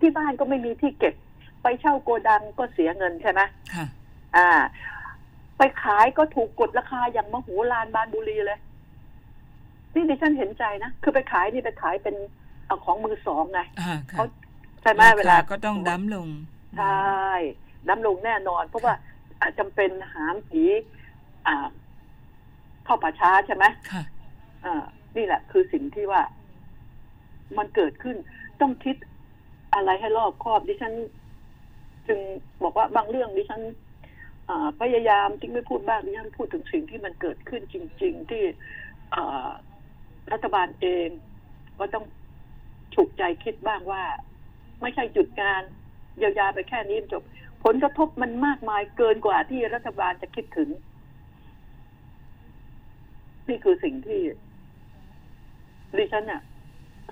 [0.00, 1.14] ที่บ้านก็ไม่มีที่เก็บ
[1.62, 3.40] ไปเช่าโกดังก็เสียเงินใช่ไหม
[3.74, 3.86] ค่ะ
[4.36, 4.48] อ่า
[5.58, 8.58] ไปขายก็ถูกกดราคาอย่างมโหฬารบานบุรีเลย
[9.94, 12.16] นี่ดิฉันเห็นใจนะคือไปขายนี่ไปขายเป็น
[12.66, 14.24] เอาของมือสองไงอ่าค่ะเขา
[14.82, 16.28] ใช่ไหมเวลาก็ต้องดั้มลง
[16.78, 17.30] ใช่
[17.88, 18.94] น้ำลงแน่นอน เพราะว่า
[19.40, 20.62] อาจจำเป็นหามผี
[21.46, 21.66] อ่า
[22.84, 24.02] เข้าป่าช้าใช่ไหมค่ะ
[24.64, 24.84] อ่า
[25.16, 26.22] นี่แหละ คือสิ่งที่ว่า
[27.58, 28.16] มันเกิดขึ้น
[28.60, 28.96] ต้องคิด
[29.74, 30.92] อะไรให้รอบคอบดิฉัน
[32.08, 32.18] จึง
[32.62, 33.62] บอกว่าบางเรื่องดิฉัน
[34.80, 38.42] พยายามที่ไม่พูดบ้างดิฉันพูดถึงสิ่งที่มันเกิดขึ้นจริง ๆ ที่
[40.32, 41.08] รัฐบาลเอง
[41.78, 42.04] ก็ต้อง
[42.94, 44.04] ฉุกใจคิดบ้างว่า
[44.80, 45.62] ไม่ใช่จุดงาน
[46.18, 47.22] เยียวยาไปแค่นี้จบ
[47.64, 50.68] ผลกระทบมันมากมายเกินกว่าที่รัฐบาลจะคิดถึง
[53.48, 54.20] นี่คือสิ่งที่
[55.98, 56.42] ดิฉันน่ะ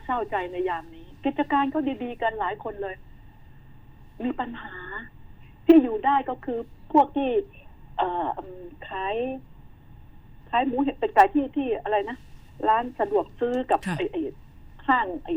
[0.04, 2.96] เศร้าใจในยามนี้ กิจการก็ดีๆ กันหลายคนเลย
[4.24, 4.74] มีปัญหา
[5.66, 6.58] ที่อยู่ได้ก็คือ
[6.92, 7.30] พวกที่
[7.98, 9.16] เอ่ออืมขาย
[10.50, 12.16] ขายหมูเห็ดเป็ดไก่ที่ที่อะไรนะ
[12.68, 14.20] ร้านสะดวกซื้อกับค่ะไอ้ไอ้
[14.88, 15.34] ห้างไอ้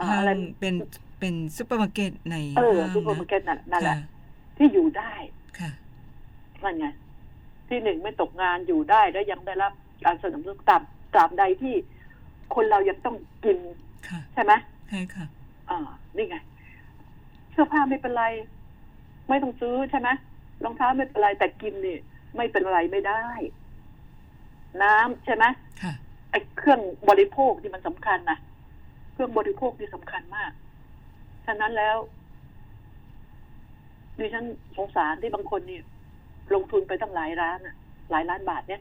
[0.00, 0.74] อ่าอะไรห้างเป็น
[1.18, 4.06] เป็นซุปเปอร์มาร์เก็ตในเออห้างซูเปอร์มาร์เก็ตนั่นนั่นแหละค่ะ
[4.56, 5.12] ที่อยู่ได้
[5.58, 5.70] ค่ะ
[6.64, 6.86] นั่นไง
[7.68, 9.72] ที่หนึ่งไม่ตกงานอยู่ได้และยังได้รับ
[10.04, 10.82] การสนับสนุนตราบ
[11.14, 11.74] ตราบใดที่
[12.54, 13.58] คนเรายังต้องกิน
[14.08, 14.52] ค่ะใช่ไหม
[14.88, 15.24] ใช่ค่ะ
[15.70, 15.78] อ่า
[16.16, 16.36] นี่ไง
[17.52, 18.24] เสื้อผ้าไม่เป็นไร
[19.28, 20.08] ไม่ต้องซื้อใช่ไหม
[20.64, 21.98] รองเท้าไม่เป็นไรแต่กินนี่
[22.36, 23.22] ไม่เป็นไรไม่ได้
[24.82, 25.44] น้ำใช่ไหม
[25.82, 25.92] ค่ะ
[26.30, 28.38] ไอ้เครื่องบริโภคที่มันสำคัญนะ
[29.12, 30.50] เครื่องบริโภคที่สำคัญมาก
[31.46, 31.96] ฉะนั้นแล้ว
[34.18, 34.44] ดิฉัน
[34.76, 35.78] สงสารที่บางคนนี่
[36.54, 37.74] ลงทุนไปตั้งหลายล้านอะ
[38.10, 38.80] หลายล้านบาทเนี่ย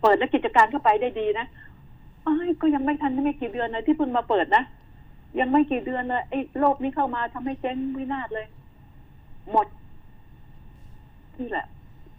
[0.00, 1.46] เปิดแล้วกิจการเข้าไปได้ดีนะ
[2.30, 4.64] อ้ายก็ยังไม่ทันไม่กี่เดือนเลยที่เพิ่งมาเปิดนะ
[5.40, 8.46] ยังไม่กี่เดือนเลยไอ้โรคนี้เข้ามาทำให้เจ๊งวินาศเลย
[9.50, 9.66] หมด
[11.38, 11.66] นี่แหละ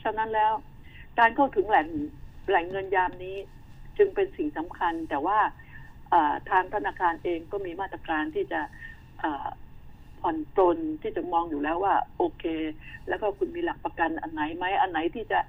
[0.03, 0.51] ฉะนั้นแล้ว
[1.20, 1.88] การเข้าถึงแหล่ง
[2.49, 3.36] แหล่งเงินยามนี้
[3.97, 5.39] จึงเป็นสิ่งสำคัญ แต่ว่า
[6.49, 8.62] ทางธนาคารเองก็มีมาตรการที่จะ
[10.22, 12.43] ผ่อนปลนที่จะมองอยู่แล้วว่า โอเค
[13.07, 15.39] แล้วก็คุณมีหลักประกันอันไหนไหมอันไหนที่จะ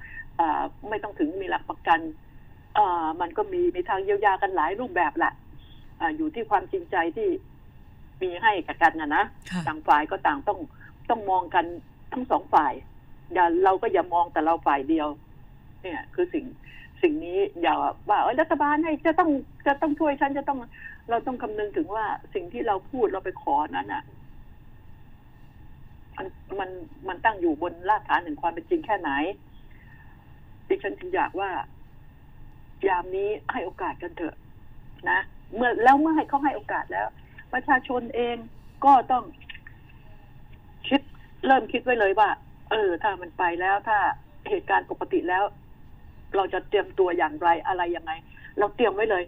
[0.88, 2.00] ไม่ต้องถึงมีหลักประกัน
[2.74, 5.32] เอ่อมันก็มีมีทางเยียวยากันหลายรูปแบบแหละ
[6.00, 7.28] อ่าอยู่ที่ความจริงใจที่
[8.22, 10.58] มีให้กับกันนะนะค่ะต่างฝ่ายก็ต่างต้อง
[11.10, 11.64] ต้องมองกัน
[12.12, 12.72] ทั้งสองฝ่าย
[13.34, 15.08] อย่าเราก็อย่ามองแต่เราฝ่ายเดียว
[15.82, 16.44] เนี่ย คือสิ่ง
[17.02, 17.74] สิ่งนี้อย่า
[18.08, 19.30] ว่าเอ้ยรัฐบาลให้จะต้อง
[19.66, 20.58] จะต้องช่วยฉันจะต้อง
[21.10, 22.04] เราต้องคำนึงถึงว่า
[22.34, 24.02] สิ่งที่เราพูดเราไปขอนั้นอะ
[26.16, 26.26] มัน
[26.60, 26.70] มัน
[27.08, 29.10] มันตั้งอยู่บนรากฐานแห่งความเป็นจริงแค่ไหน
[30.68, 31.50] ดิฉันจึงอยากว่า
[32.88, 34.34] ยามนี้ให้โอกาสกันเถอะ
[35.10, 35.20] นะ
[35.54, 37.06] เมื่อแล้วเมื่อให้เขาให้โอกาสแล้ว
[37.52, 38.36] ประชาชนเอง
[38.84, 39.24] ก็ต้อง
[40.88, 41.00] คิด
[41.46, 42.28] เริ่มคิดไว้เลยว่า
[42.70, 43.98] เออ ถ้ามันไปแล้วถ้า
[44.48, 45.44] เหตุการณ์ปกติแล้ว
[46.36, 48.12] เราจะเตรียมตัวอย่างไรอะไรยังไง
[48.58, 49.24] เราเตรียมไว้เลย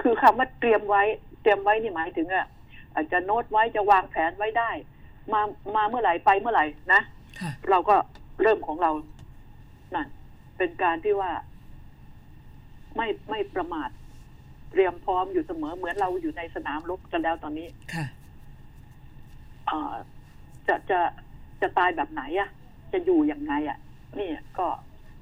[0.00, 1.02] คือคำว่าเตรียมไว้
[1.42, 2.46] เตรียมไว้นี่หมายถึงอะ
[2.94, 4.70] อาจจะโน้ตไว้จะวางแผนไว้ได้
[5.32, 5.40] มา
[5.76, 7.00] มาเมื่อไหร่ไปเมื่อไหร่นะ
[7.40, 7.96] ค่ะเราก็
[8.42, 8.90] เริ่มของเรา
[9.94, 10.06] นั่น
[10.58, 11.30] เป็นการที่ว่า
[12.98, 13.90] ไม่ไม่ประมาท
[14.70, 18.06] เตรียมพร้อมอยู่เสมอเหมือนเราอยู่ในสนามรบกันแล้วตอนนี้ค่ะ
[19.66, 19.94] เอ่อ
[20.68, 21.00] จะจะ
[21.60, 22.48] จะตายแบบไหนอะ
[22.92, 23.78] จะอยู่อย่างไงอะ
[24.18, 24.28] นี่
[24.58, 24.66] ก็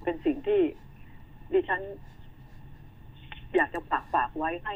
[0.03, 0.61] เป็นสิ่งที่
[1.53, 1.81] ดิฉัน
[3.57, 4.74] อยากจะฝากฝากไว้ให้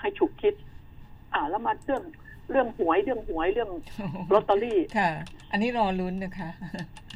[0.00, 0.54] ให้ฉุกคิด
[1.34, 2.02] อ่า แล้วมาเรื่อง
[2.50, 3.70] เรื่องหวยเรื่องหวยเรื่อง
[4.32, 5.10] ลอตเตอรี่ ค่ะ
[5.50, 6.50] อันนี้รอลุ้นนะคะ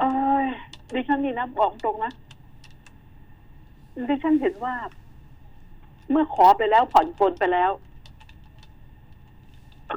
[0.01, 0.11] เอ้
[0.45, 0.47] ย
[0.95, 2.13] ดิฉันนี่นะบอกตรงนะ
[4.09, 4.75] ดิฉันเห็นว่า
[6.11, 7.71] เมื่อขอไปแล้วผ่อนปลนไปแล้ว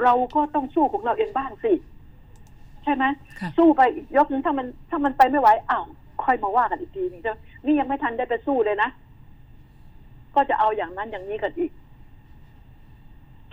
[0.04, 1.74] เราก็ต้องสู้ของเราเองบ้างสิ
[2.84, 3.04] ใช่ไหม
[3.40, 5.86] ค่ะสู้ไปอีกยกนึงถ้ามัน ถ้ามันไปไม่ไหวอ้าว
[6.24, 8.90] ค่อยมาว่ากันอีกทีนึงใช่ไหมนี่ยังไม่ทันได้ไปสู้เลยนะ
[10.36, 11.72] ก็จะเอาอย่างนั้นอย่างนี้กันอีก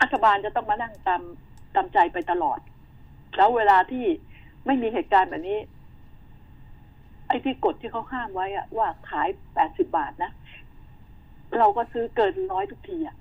[0.01, 1.23] รัฐบาลจะต้องมานั่งตาม
[1.75, 2.59] ตามใจไปตลอด
[3.37, 4.05] แล้วเวลาที่
[4.67, 10.31] ไม่มีเหตุการณ์แบบนี้ไอ้ที่กฎที่เขาห้ามไว้อะว่าขายแปดสิบบาทนะ
[11.59, 13.17] เราก็ซื้อเกินร้อยทุกทีอะ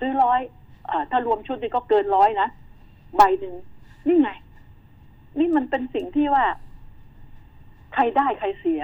[0.00, 0.40] ซื้อร้อย
[0.90, 2.48] อถ้ารวมชุดนี่ก็เกินร้อยนะ
[3.16, 3.54] ใบหนึ่ง
[4.06, 4.30] นี่ไง
[5.38, 6.44] นี่มันเป็นสิ่งที่ว่า
[7.94, 8.82] ใครได้ใครเสีย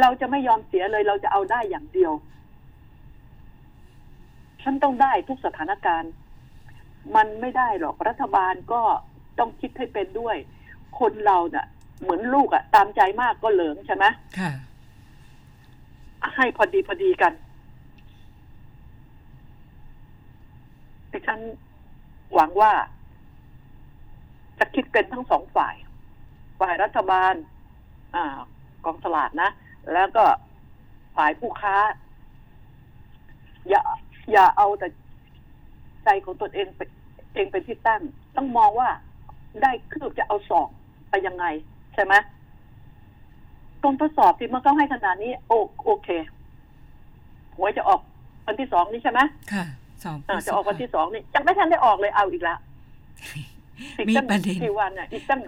[0.00, 2.12] เราจะไม่ยอมเสียเลย เราจะเอาได้อย่างเดียว
[4.62, 6.12] ฉันต้องได้ทุกสถานการณ์
[7.16, 8.82] มันไม่ได้หรอกรัฐบาลก็
[9.38, 10.36] ต้องคิดให้เป็นด้วย
[10.98, 11.66] คนเราเนี่ย
[12.00, 14.04] เหมือนลูกอะตามใจมากก็เหลิงใช่ไหม
[14.38, 14.50] ค่ะ
[16.36, 17.32] ให้พอดีพอดีกัน
[21.10, 21.40] ดิฉัน
[22.34, 22.72] หวังว่า
[24.58, 25.74] จะคิดเป็นทั้งสองฝ่าย
[26.60, 27.34] ฝ่ายรัฐบาล
[28.14, 28.38] อ่า
[28.84, 29.50] กองสลากนะ
[29.92, 30.24] แล้วก็
[31.16, 31.76] ฝ่ายผู้ค้า
[33.68, 33.82] อย่า
[34.32, 34.88] อย่าเอาแต่
[36.04, 36.88] ใจของตนเองเป็น
[37.34, 38.02] เองเป็นที่ตั้ง
[38.36, 38.90] ต้องมองว่า
[39.62, 40.68] ได้คืบจะเอาสอง
[41.10, 41.44] ไปยังไง
[41.79, 42.16] ใช่ไหม
[43.82, 45.52] ตรงทดสอบที่มันเขาให้ขนาดนี้โอ
[45.84, 46.08] โอเค
[47.56, 48.00] หวยจะออก
[48.46, 49.20] วันที่สองนี้ใช่ไหม
[49.52, 49.64] ค่ะ
[50.04, 52.58] สองอ่าจะออกวันที่สองนี่ยังไม่ทันได้ออกเลยเอาอีกแล้ว
[53.98, 55.40] อีกมีตั้งประเด็นกี่วันอะอีกตั้ง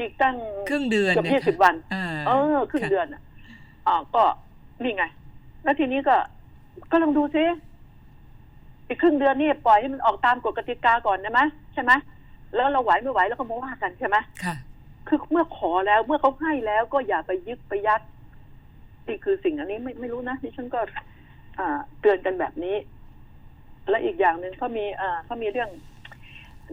[0.00, 0.34] อีกตั้ง
[0.68, 3.22] ครึ่งเดือนเกือบนะยี่คะสิบวันอ่าเออครึ่งค่ะเดือนอะ
[3.86, 4.22] อ่าก็
[4.82, 5.04] นี่ไง
[5.64, 6.16] แล้วทีนี้ก็
[6.90, 7.44] ก็ลองดูซิ
[8.88, 11.40] อีกครึ่งเดือนนี่ปล่อยให้มันออกตามกฎกติกาก่อนได้ไหม
[11.74, 11.92] ใช่ไหม
[12.54, 14.54] แล้วเราไหวไม่ไหวแล้วก็มาว่ากันใช่ไหมค่ะ
[15.08, 18.02] คือเมื่อขอแล้วเมื่อเขาให้แล้วก็อย่าไปยึดไปยัด
[19.06, 20.80] นี่คือสิ่งอันนี้ไม่ไม่รู้นะดิฉันก็
[21.58, 22.76] อ่า เตือนกันแบบนี้
[23.90, 25.70] และอีกอย่างหนึ่งเขามีอ่าเขามีเรื่อง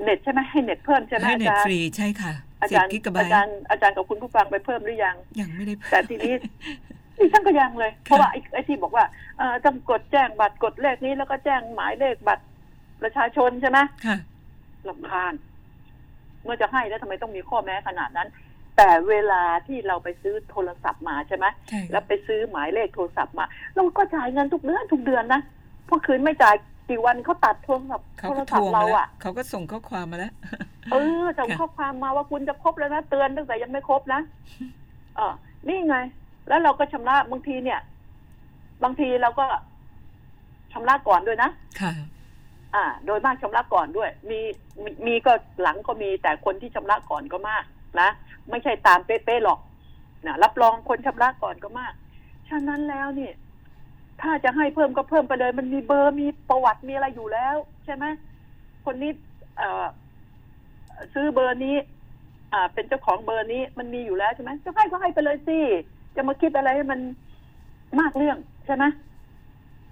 [0.04, 6.34] เน็ตใช่ไหมให้เน็ตเพิ่มใช่ไหมให้อาเน็ตจารฟย์รีใช่ค่ะอาสิจาบรย์กิกะไบอาต์จารย์อาจารย์กับคุณผู้ฟังไปเพิ่มหรือยัง ยังไม่ได้เพิ่ม แต่ทีนี้
[7.18, 9.06] ดิฉันก็ยังเลย เพราะว่าไอ้ไอ้ที่บอกว่า
[9.38, 12.46] เออต้องกดแจ้งบัตรกดเลขนี้แล้วก็แจ้งหมายเลขบัตร
[13.02, 14.18] ประชาชนใช่ไหมค่ะ
[14.88, 15.34] ลำคาญ
[16.44, 18.30] เมื่อจะให้แล้วทำไมต้องมีข้อแม้ขนาดนั้น
[18.78, 25.42] แต่เวลาที่เราไปซื้อโทรศัพท์มาใช่ไหมใช่แล้วไปซื้อหมายเลขโทรศัพท์มาเราก็จ่ายเงินทุกเดือนทุกเดือนนะ
[25.86, 26.56] เพราะคืนไม่จ่าย
[26.90, 30.34] กี่วันเขาตัดโทรศัพท์เขาโทรก็ทศัพวงท์เรามาแล้วอะเขาก็ส่งข้อความมาแล้ว
[30.92, 34.22] เออส่งค่ะข้อความมาว่าคุณจะครบแล้วนะเตือนตั้งแต่ยังไม่ครบนะ
[35.16, 35.34] เออ
[35.68, 35.98] นี่ไง
[36.48, 37.80] แล้วเราก็ชำระบางทีเนี่ย
[38.84, 39.46] บางทีเราก็
[40.74, 41.50] ชำระก่อนด้วยนะ
[41.82, 41.92] ค่ะ
[42.76, 44.40] อ่า โดยมากชำระก่อนด้วยมี
[44.84, 47.64] มีมีก็หลังก็มีแต่คนที่ชำระก่อนก็มาก
[48.00, 48.10] นะ
[48.50, 49.60] ไม่ใช่ตามเป๊ะๆหรอก
[50.26, 51.94] นะรับรองคนชำระก่อนก็มาก
[52.50, 53.34] ฉะนั้นแล้วเนี่ย
[54.22, 57.56] ถ้าจะให้เพิ่มก็เพิ่มไปเลย มันมีเบอร์มีประวัติมีอะไรอยู่แล้ว
[57.86, 58.06] ใช่ไหม
[58.86, 59.12] คนนี้
[59.58, 59.86] เอ่อ
[61.14, 61.76] ซื้อเบอร์นี้
[62.54, 65.60] อ่า เป็นเจ้าของเบอร์นี้มันมีอยู่แล้วใช่ไหมจะให้ก็ให้ไปเลยสิ
[66.16, 67.00] จะมาคิดอะไรให้มัน
[68.00, 68.84] มากเรื่องใช่ไหม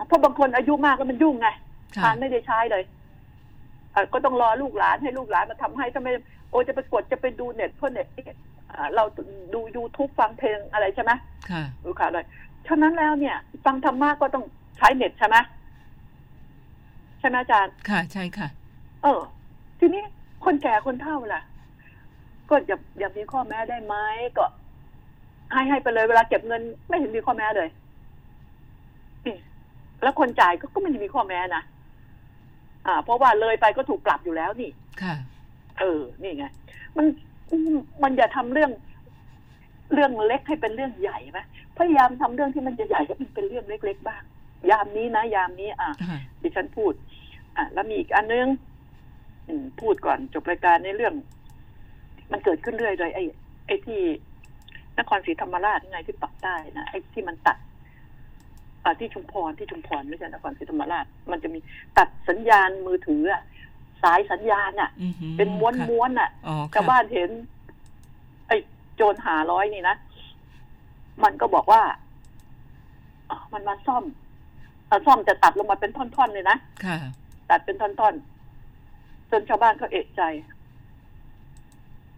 [0.07, 1.47] เพราะบางคนอายุมากแล้วมันยุ่งไง
[2.03, 2.83] ทานไม่ได้ใช้เลย
[3.91, 6.13] เอ่อก็ต้องรอลูกหลานให้ลูกหลานมาทำให้ถ้าไม่
[6.49, 8.25] โอจะไปกดจะไปดูเน็ตเพราะเน็ตนี่
[8.71, 9.03] อ่าเรา
[9.53, 11.11] ดูยูทูบฟังเพลงอะไรใช่ไหม
[11.51, 12.19] ค่ะดูข่าวอะไร
[12.67, 13.35] ฉะนั้นแล้วเนี่ย
[13.65, 14.43] ฟังธรรมะก็ต้อง
[14.77, 15.37] ใช้เน็ตใช่ไหม
[17.19, 18.47] ใช่ไหมอาจารย์ ค่ะ ใช่ค่ะ
[19.03, 19.21] เออ
[19.79, 20.03] ทีนี้
[20.45, 21.41] คนแก่คนเฒ่าล่ะ
[22.49, 23.95] ก็อย่าอย่ามีข้อแม้ได้ไหม
[24.37, 24.45] ก็
[25.53, 27.67] ให้ให้ไปเลยเวลาเก็บเงิน ไม่เห็นมีข้อแม้เลย
[29.25, 29.35] นี่
[30.03, 31.63] แล้วคนจ่ายก็ก็ไม่ได้มีข้อแม้นะ
[32.87, 34.71] อ่า เพราะว่าเลยไปก็ถูกปรับอยู่แล้วนี่
[35.01, 35.15] ค่ะ
[35.79, 36.45] เออ นี่ไง
[36.97, 37.05] มัน
[38.03, 38.71] มันอย่าทำเรื่อง
[39.93, 41.39] เรื่องเล็กให้เป็นเรื่องใหญ่ไหม
[41.77, 44.23] พยายามทำเรื่องที่มันใหญ่ๆให้มันเป็นเรื่องเล็ก ๆ บ้าง
[44.71, 46.93] ยามนี้นะ ยามนี้ อะค่ะดิฉันพูด
[47.57, 48.47] อะแล้วมีอีกอันนึง
[49.47, 51.13] อืมพูดก่อนจบรายการในเรื่อง
[52.31, 53.23] มันเกิดขึ้นเรื่อยเลยไอ้
[53.67, 54.01] ไอ้ที่
[54.99, 57.66] นครศรีธรรมราชไงที่ปักใต้นะไอ้ที่มันตัดอ่า
[58.99, 61.59] ที่ชุมพรที่ชุมพรไม่ใช่นครศรีธรรมราช มันจะมี
[61.97, 63.41] ตัดสัญญาณมือถืออะ
[64.03, 67.29] สายสัญญาณอะอือหือเป็นม้วนค่ะม้วนๆอะอ๋อชาวค่ะบ้านเห็น
[68.47, 68.57] ไอ้
[68.95, 69.95] โจรหาร้อยนี่นะ
[71.23, 71.81] มันก็บอกว่า
[73.29, 74.03] อะมันมาซ่อม
[74.89, 76.97] อะซ่อมจะตัดลงมาเป็นท่อนๆเลยนะค่ะ
[77.49, 80.21] ตัดเป็นท่อนๆจนชาวบ้านเขาเอะใจ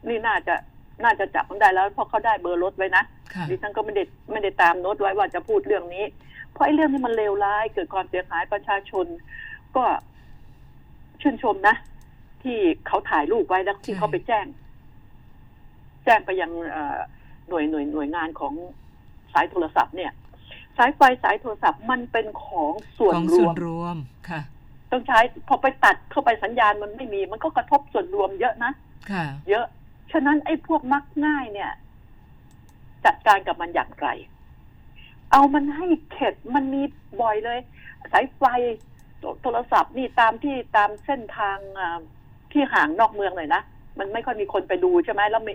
[0.07, 0.55] นี่น่าจะ
[1.03, 3.03] น่าจะจับมันได้แล้วเพราะเขาได้เบอร์รถไว้นะ
[3.33, 6.03] ค่ะดิฉันก็ไม่ได้ไม่ได้ตามโน้ตไว้ว่าจะพูดเรื่องนี้
[6.53, 9.05] เพราะไอ้เรื่องนี้มันเลวร้าย เกิดความเสียหายประชาชน
[9.75, 9.83] ก็
[11.21, 11.75] ชื่นชมนะ
[12.43, 14.45] ที่เขาถ่ายรูปไว้แล้วที่ใช่เขาไปแจ้ง
[16.05, 16.99] แจ้งไปยังเอ่อ
[17.49, 18.53] หน่วยหน่วยหน่วยงานของ
[19.33, 20.11] สายโทรศัพท์เนี่ย
[20.77, 23.97] สายไฟสายโทรศัพท์มันเป็นของส่วนของรส่ววนมรวม
[24.29, 24.41] ค่ะ
[24.91, 28.71] ต้องใช้พอไปตัดเข้าไปสัญญาณมันไม่มี มันก็กระทบส่วนรวมเยอะนะ
[29.11, 29.65] ค่ะ เยอะ
[30.11, 31.71] ฉะนั้นไอ้พวกมักง่ายเนี่ย
[33.05, 34.07] จัดการกับมันอย่างไร
[35.31, 36.81] เอามันให้เข็ดมันมี
[37.21, 37.59] บ่อยเลย
[38.11, 38.43] สายไฟ
[39.19, 41.99] โทโทรศัพท์นี่ตามที่ตามเส้นทางอ่า
[42.51, 43.61] ที่ห่างนอกเมืองหน่อยนะ
[43.99, 45.53] มันไม่ค่อยมีคนไปดูใช่ไหมแล้วไม่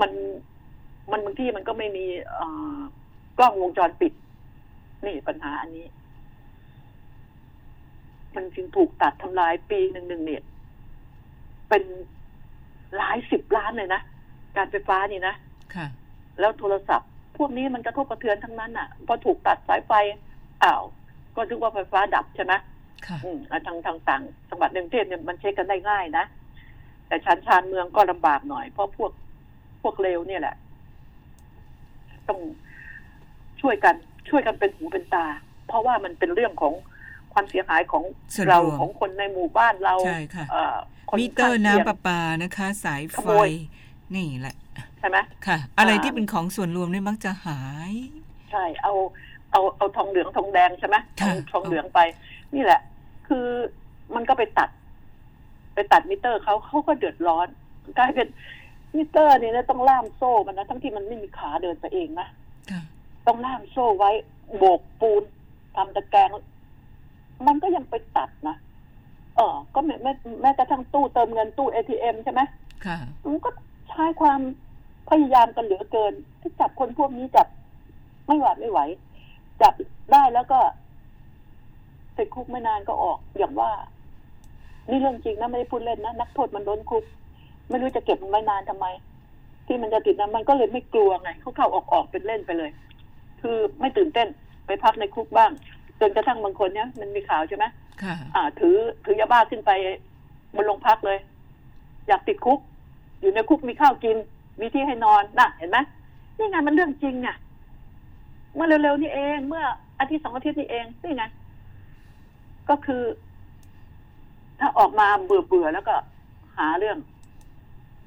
[0.00, 0.12] มัน
[1.10, 2.04] มันบางที่มันก็ไม่มี
[2.34, 2.46] เอ่
[2.76, 2.80] อ
[3.38, 4.12] กล้องวงจรปิด
[5.04, 5.86] นี่ปัญหาอันนี้
[8.34, 10.42] มันจึงถูกตัดทำลายปีหนึ่งหนึ่งเนี่ย
[11.68, 11.82] เป็น
[12.96, 14.00] หลายสิบล้านเลยนะ
[14.56, 15.34] การไฟฟ้านี่นะ
[15.74, 15.86] ค่ะ
[16.38, 19.92] แล้วโทรศัพท์ พวกนี้มันกระทบกระเทือนทั้งนั้นอะ พอถูกตัดสายไฟ
[20.62, 20.82] อ้าว
[21.36, 22.52] ก็นึกว่าไฟฟ้าดับใช่ไหม
[23.06, 26.24] ค่ะอืมอะทางทางต่างจังหวัดในกรุงเทพเนี่ยมันเช็คกันได้ง่ายนะ
[27.08, 29.12] แต่ชั้นชานเมืองก็ลำบากหน่อย เพราะพวก
[29.82, 30.54] พวกเลวเนี่ยแหละ
[32.28, 32.38] ต้อง
[33.60, 33.94] ช่วยกัน
[34.28, 35.26] ช่วยกันเป็นหูเป็นตา
[35.66, 36.74] เพราะว่ามันเป็นเรื่องของ
[37.32, 38.04] ความเสียหายของ
[38.34, 40.76] ส่วนเรารวมของคนในหมู่บ้านเราใช่ค่ะเอ่อ
[41.08, 43.50] คนมิเตอร์ข้างน้ำคียงประปานะคะ สายขไฟโมย
[44.14, 44.56] นี่แหละ
[45.02, 47.92] ใช่ไหมค่ะ อะไรอ่าที่เป็นของส่วนรวมเนี่ยมักจะหาย
[48.50, 48.92] ใช่เอา
[49.52, 52.00] เอาเอาทองเหลืองทองแดงใช่ไหมค่ะทองทองเหลืองไป
[52.54, 52.80] นี่แหละ
[53.28, 53.46] คือ
[54.14, 54.68] มันก็ไปตัด
[55.74, 57.48] ไปตัดมิเตอร์เขาเขาก็เดือดร้อน
[57.98, 58.28] กลายเป็น
[58.96, 62.28] มิเตอร์เนี่ยนะต้องล่ามโซ่มันนะทั้งที่มันไม่มีขาเดินไปเองนะ
[62.70, 62.82] ค่ะ
[63.26, 64.10] ต้องล่ามโซ่ไว้
[64.56, 65.22] โบกปูน
[65.76, 66.28] ทำตะแกรง
[67.46, 68.56] มันก็ยังไปตัดนะ
[69.36, 72.40] เออก็แม้แม้แม้กระทั่งตู้เติมเงินตู้เอทีเอ็มใช่ไหม
[72.86, 73.50] ค่ะมันก็
[73.88, 74.40] ใช้ความ
[75.12, 77.46] พยายามกันเหลือเกินที่จับคนพวกนี้จับ
[78.26, 78.80] ไม่หวาดไม่ไหว
[79.62, 79.74] จับ
[80.12, 80.58] ได้แล้วก็
[82.16, 83.70] ติดคุกไม่นานก็ออก อย่างว่า
[84.88, 87.04] นี่เรื่องจริงนะไม่ได้พูดเล่นนะนักโทษมันโดนคุก
[87.68, 88.86] ไม่รู้จะเก็บมันไว้นานทำไม
[89.66, 92.70] ที่มันจะติดนั้นมันก็เลยไม่กลัวไงเขาเข้าออกออกเป็นเล่นไปเลย
[93.40, 94.28] คือไม่ตื่นเต้น
[94.66, 95.50] ไปพักในคุกบ้าง
[96.00, 97.64] จนกระทั่งบางคนเนี่ยมันมีข่าวใช่ไหม
[98.02, 99.70] ค่ะ อ่า ถือถือยาบ้าขึ้นไป
[100.56, 101.18] บนโรงพักเลย
[102.08, 102.58] อยากติดคุก
[103.20, 104.16] อยู่ในคุกมีข้าวกิน
[104.60, 105.78] มีที่ให้นอนน่ะ เห็นไหม
[106.38, 107.28] นี่ไงมันเรื่องจริงไง
[108.54, 109.64] เมื่อเร็วๆนี่เอง เมื่อ
[109.98, 111.24] อาทิตย์สองอาทิตย์นี่เองนี่ไง
[112.68, 113.02] ก็คือ
[114.60, 115.94] ถ้าออกมาเบื่อเบื่อๆแล้วก็
[116.56, 116.98] หาเรื่อง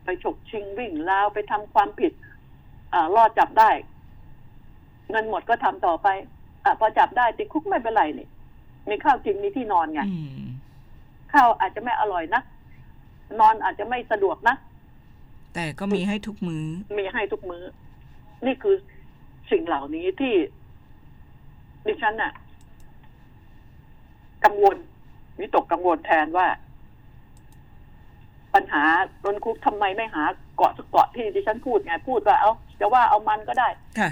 [0.03, 2.13] ไปฉกชิงวิ่งราวไปทำความผิด
[2.93, 3.69] อ่ารอดจับได้
[5.09, 6.07] เงินหมดก็ทำต่อไป
[6.63, 8.27] อ่าพอจับได้ติดคุกไม่เป็นไรนี่
[8.89, 10.45] มีข้าวกินมีที่นอนไงอืม
[11.33, 12.41] ข้าวอาจจะไม่อร่อยนะ
[13.39, 14.55] นอนอาจจะไม่สะดวกนะ
[15.55, 16.65] แต่ก็มีให้ทุกมื้อ
[16.99, 17.63] มีให้ทุกมื้อ
[18.45, 18.75] นี่คือ
[19.51, 20.33] สิ่งเหล่านี้ที่
[21.87, 22.31] ดิฉันน่ะ
[24.45, 24.77] กังวล
[25.39, 26.47] วิตกกังวลแทนว่า
[28.53, 28.83] ปัญหา
[29.21, 30.23] โดนคุกทำไมไม่หา
[30.57, 34.09] เกาะสักเกาะที่ดิฉันพูดไงพูดว่าเอาจะว่าเอามันก็ได้ ค่ะ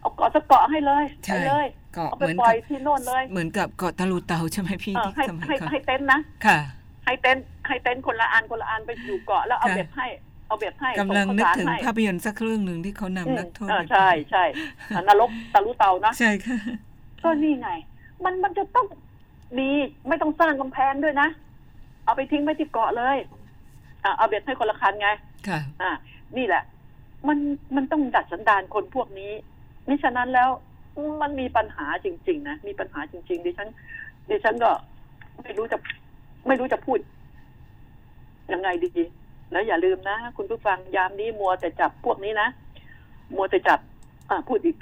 [0.00, 6.58] เอาเกาะสักเกาะให้เลยใช่ไปเลยเกาะเอาเหไปมือนปล่กัอยบที่โน่นเลยเหมือนกับเกาะตะลูเตาใช่ไหมพี่เออที่ให้สมัยให้ก่อนให้เต็นท์นะ ค่ะ
[7.04, 10.06] ให้เต็นท์ให้เต็นท์คนละอันคนละอันไปอยู่เกาะแล้วเอาค่ะ เบ็ดให้
[10.50, 14.44] เอาเบ็ดให้กำลังนึกส่ถึงข้าวสารให้ภาพยนตร์สักเรื่องหนึ่งที่เขาอืนำมนักโทษเออไปใช่ใช่
[14.96, 16.58] อะนรกตะลุเตานะใช่ค่ะ
[17.22, 17.70] ก็นี่ไง
[18.24, 18.86] มันมันจะต้อง
[19.58, 19.70] ดี
[20.08, 21.28] ไม่ต้องสร้างกำแพงด้วยนะ
[22.04, 23.16] เอาไปทิ้งไว้ที่เกาะเลย
[24.04, 25.08] อะเอาเบ็ดให้คนละคันไง
[25.48, 25.90] ค่ะ อะ
[26.36, 26.62] นี่แหละ
[27.28, 27.38] มัน
[27.76, 29.32] มันต้องดัดสันดานคนพวกนี้
[29.88, 30.48] มิฉะนั้นแล้ว
[31.22, 33.68] มันมีปัญหาจริง ๆ นะ มีปัญหาจริง ๆ ดิฉัน
[34.30, 34.70] ดิฉันก็
[35.42, 35.78] ไม่รู้จะ
[36.46, 36.98] ไม่รู้จะพูด
[38.52, 39.02] ยังไงดี
[39.52, 42.48] แล้วอย่าลืมนะ คุณผู้ฟังยามนี้มัวแต่จับพวกนี้นะ
[43.36, 43.78] มัวแต่จับ
[44.30, 44.76] อ่าพูดอีก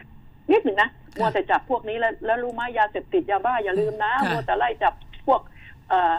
[0.52, 0.88] นิดหนึ่งนะ
[1.18, 4.94] มัวแต่จับพวกนี้แล้วแล้วรู้ไหมยาเสพติดยาบ้าอย่าลืมนะค่ะมัวแต่ไล่จับ
[5.26, 5.40] พวก
[5.88, 6.14] เอ่อ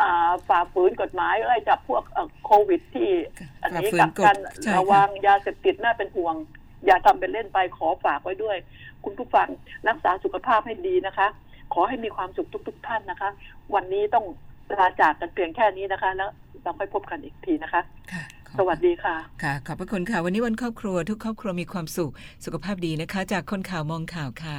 [0.00, 3.10] อ่าฝ่าฝืนกฎหมายไล่จับพวกเอ่อโควิดที่
[3.62, 6.34] อันนี้ฝ่าฝืนกักกันกฎใช่ระค่ะวังยาเสพติดน่าเป็นห่วง
[6.86, 8.56] อย่าทำเป็นเล่นไปขอฝากไว้ด้วย
[9.04, 9.48] คุณผู้ฟัง
[9.88, 11.28] รักษาสุขภาพให้ดีนะคะ
[11.74, 13.30] ขอให้มีความสุขทุก ๆ ท่านนะคะ
[13.74, 14.24] วันนี้ต้อง
[14.78, 16.30] ลาจากกันเพียงแค่นี้นะคะ แล้ว
[16.62, 17.82] เราค่อยพบกันอีกทีนะคะ
[18.12, 22.12] ค่ะขอบสวัสดีค่ะ ค่ะ ขอบพระคุณค่ะ วันนี้วันครอบครัวทุกครอบครัวมีความสุข
[22.44, 24.58] สุขภาพดีนะคะ จากคนข่าวมองข่าวค่ะ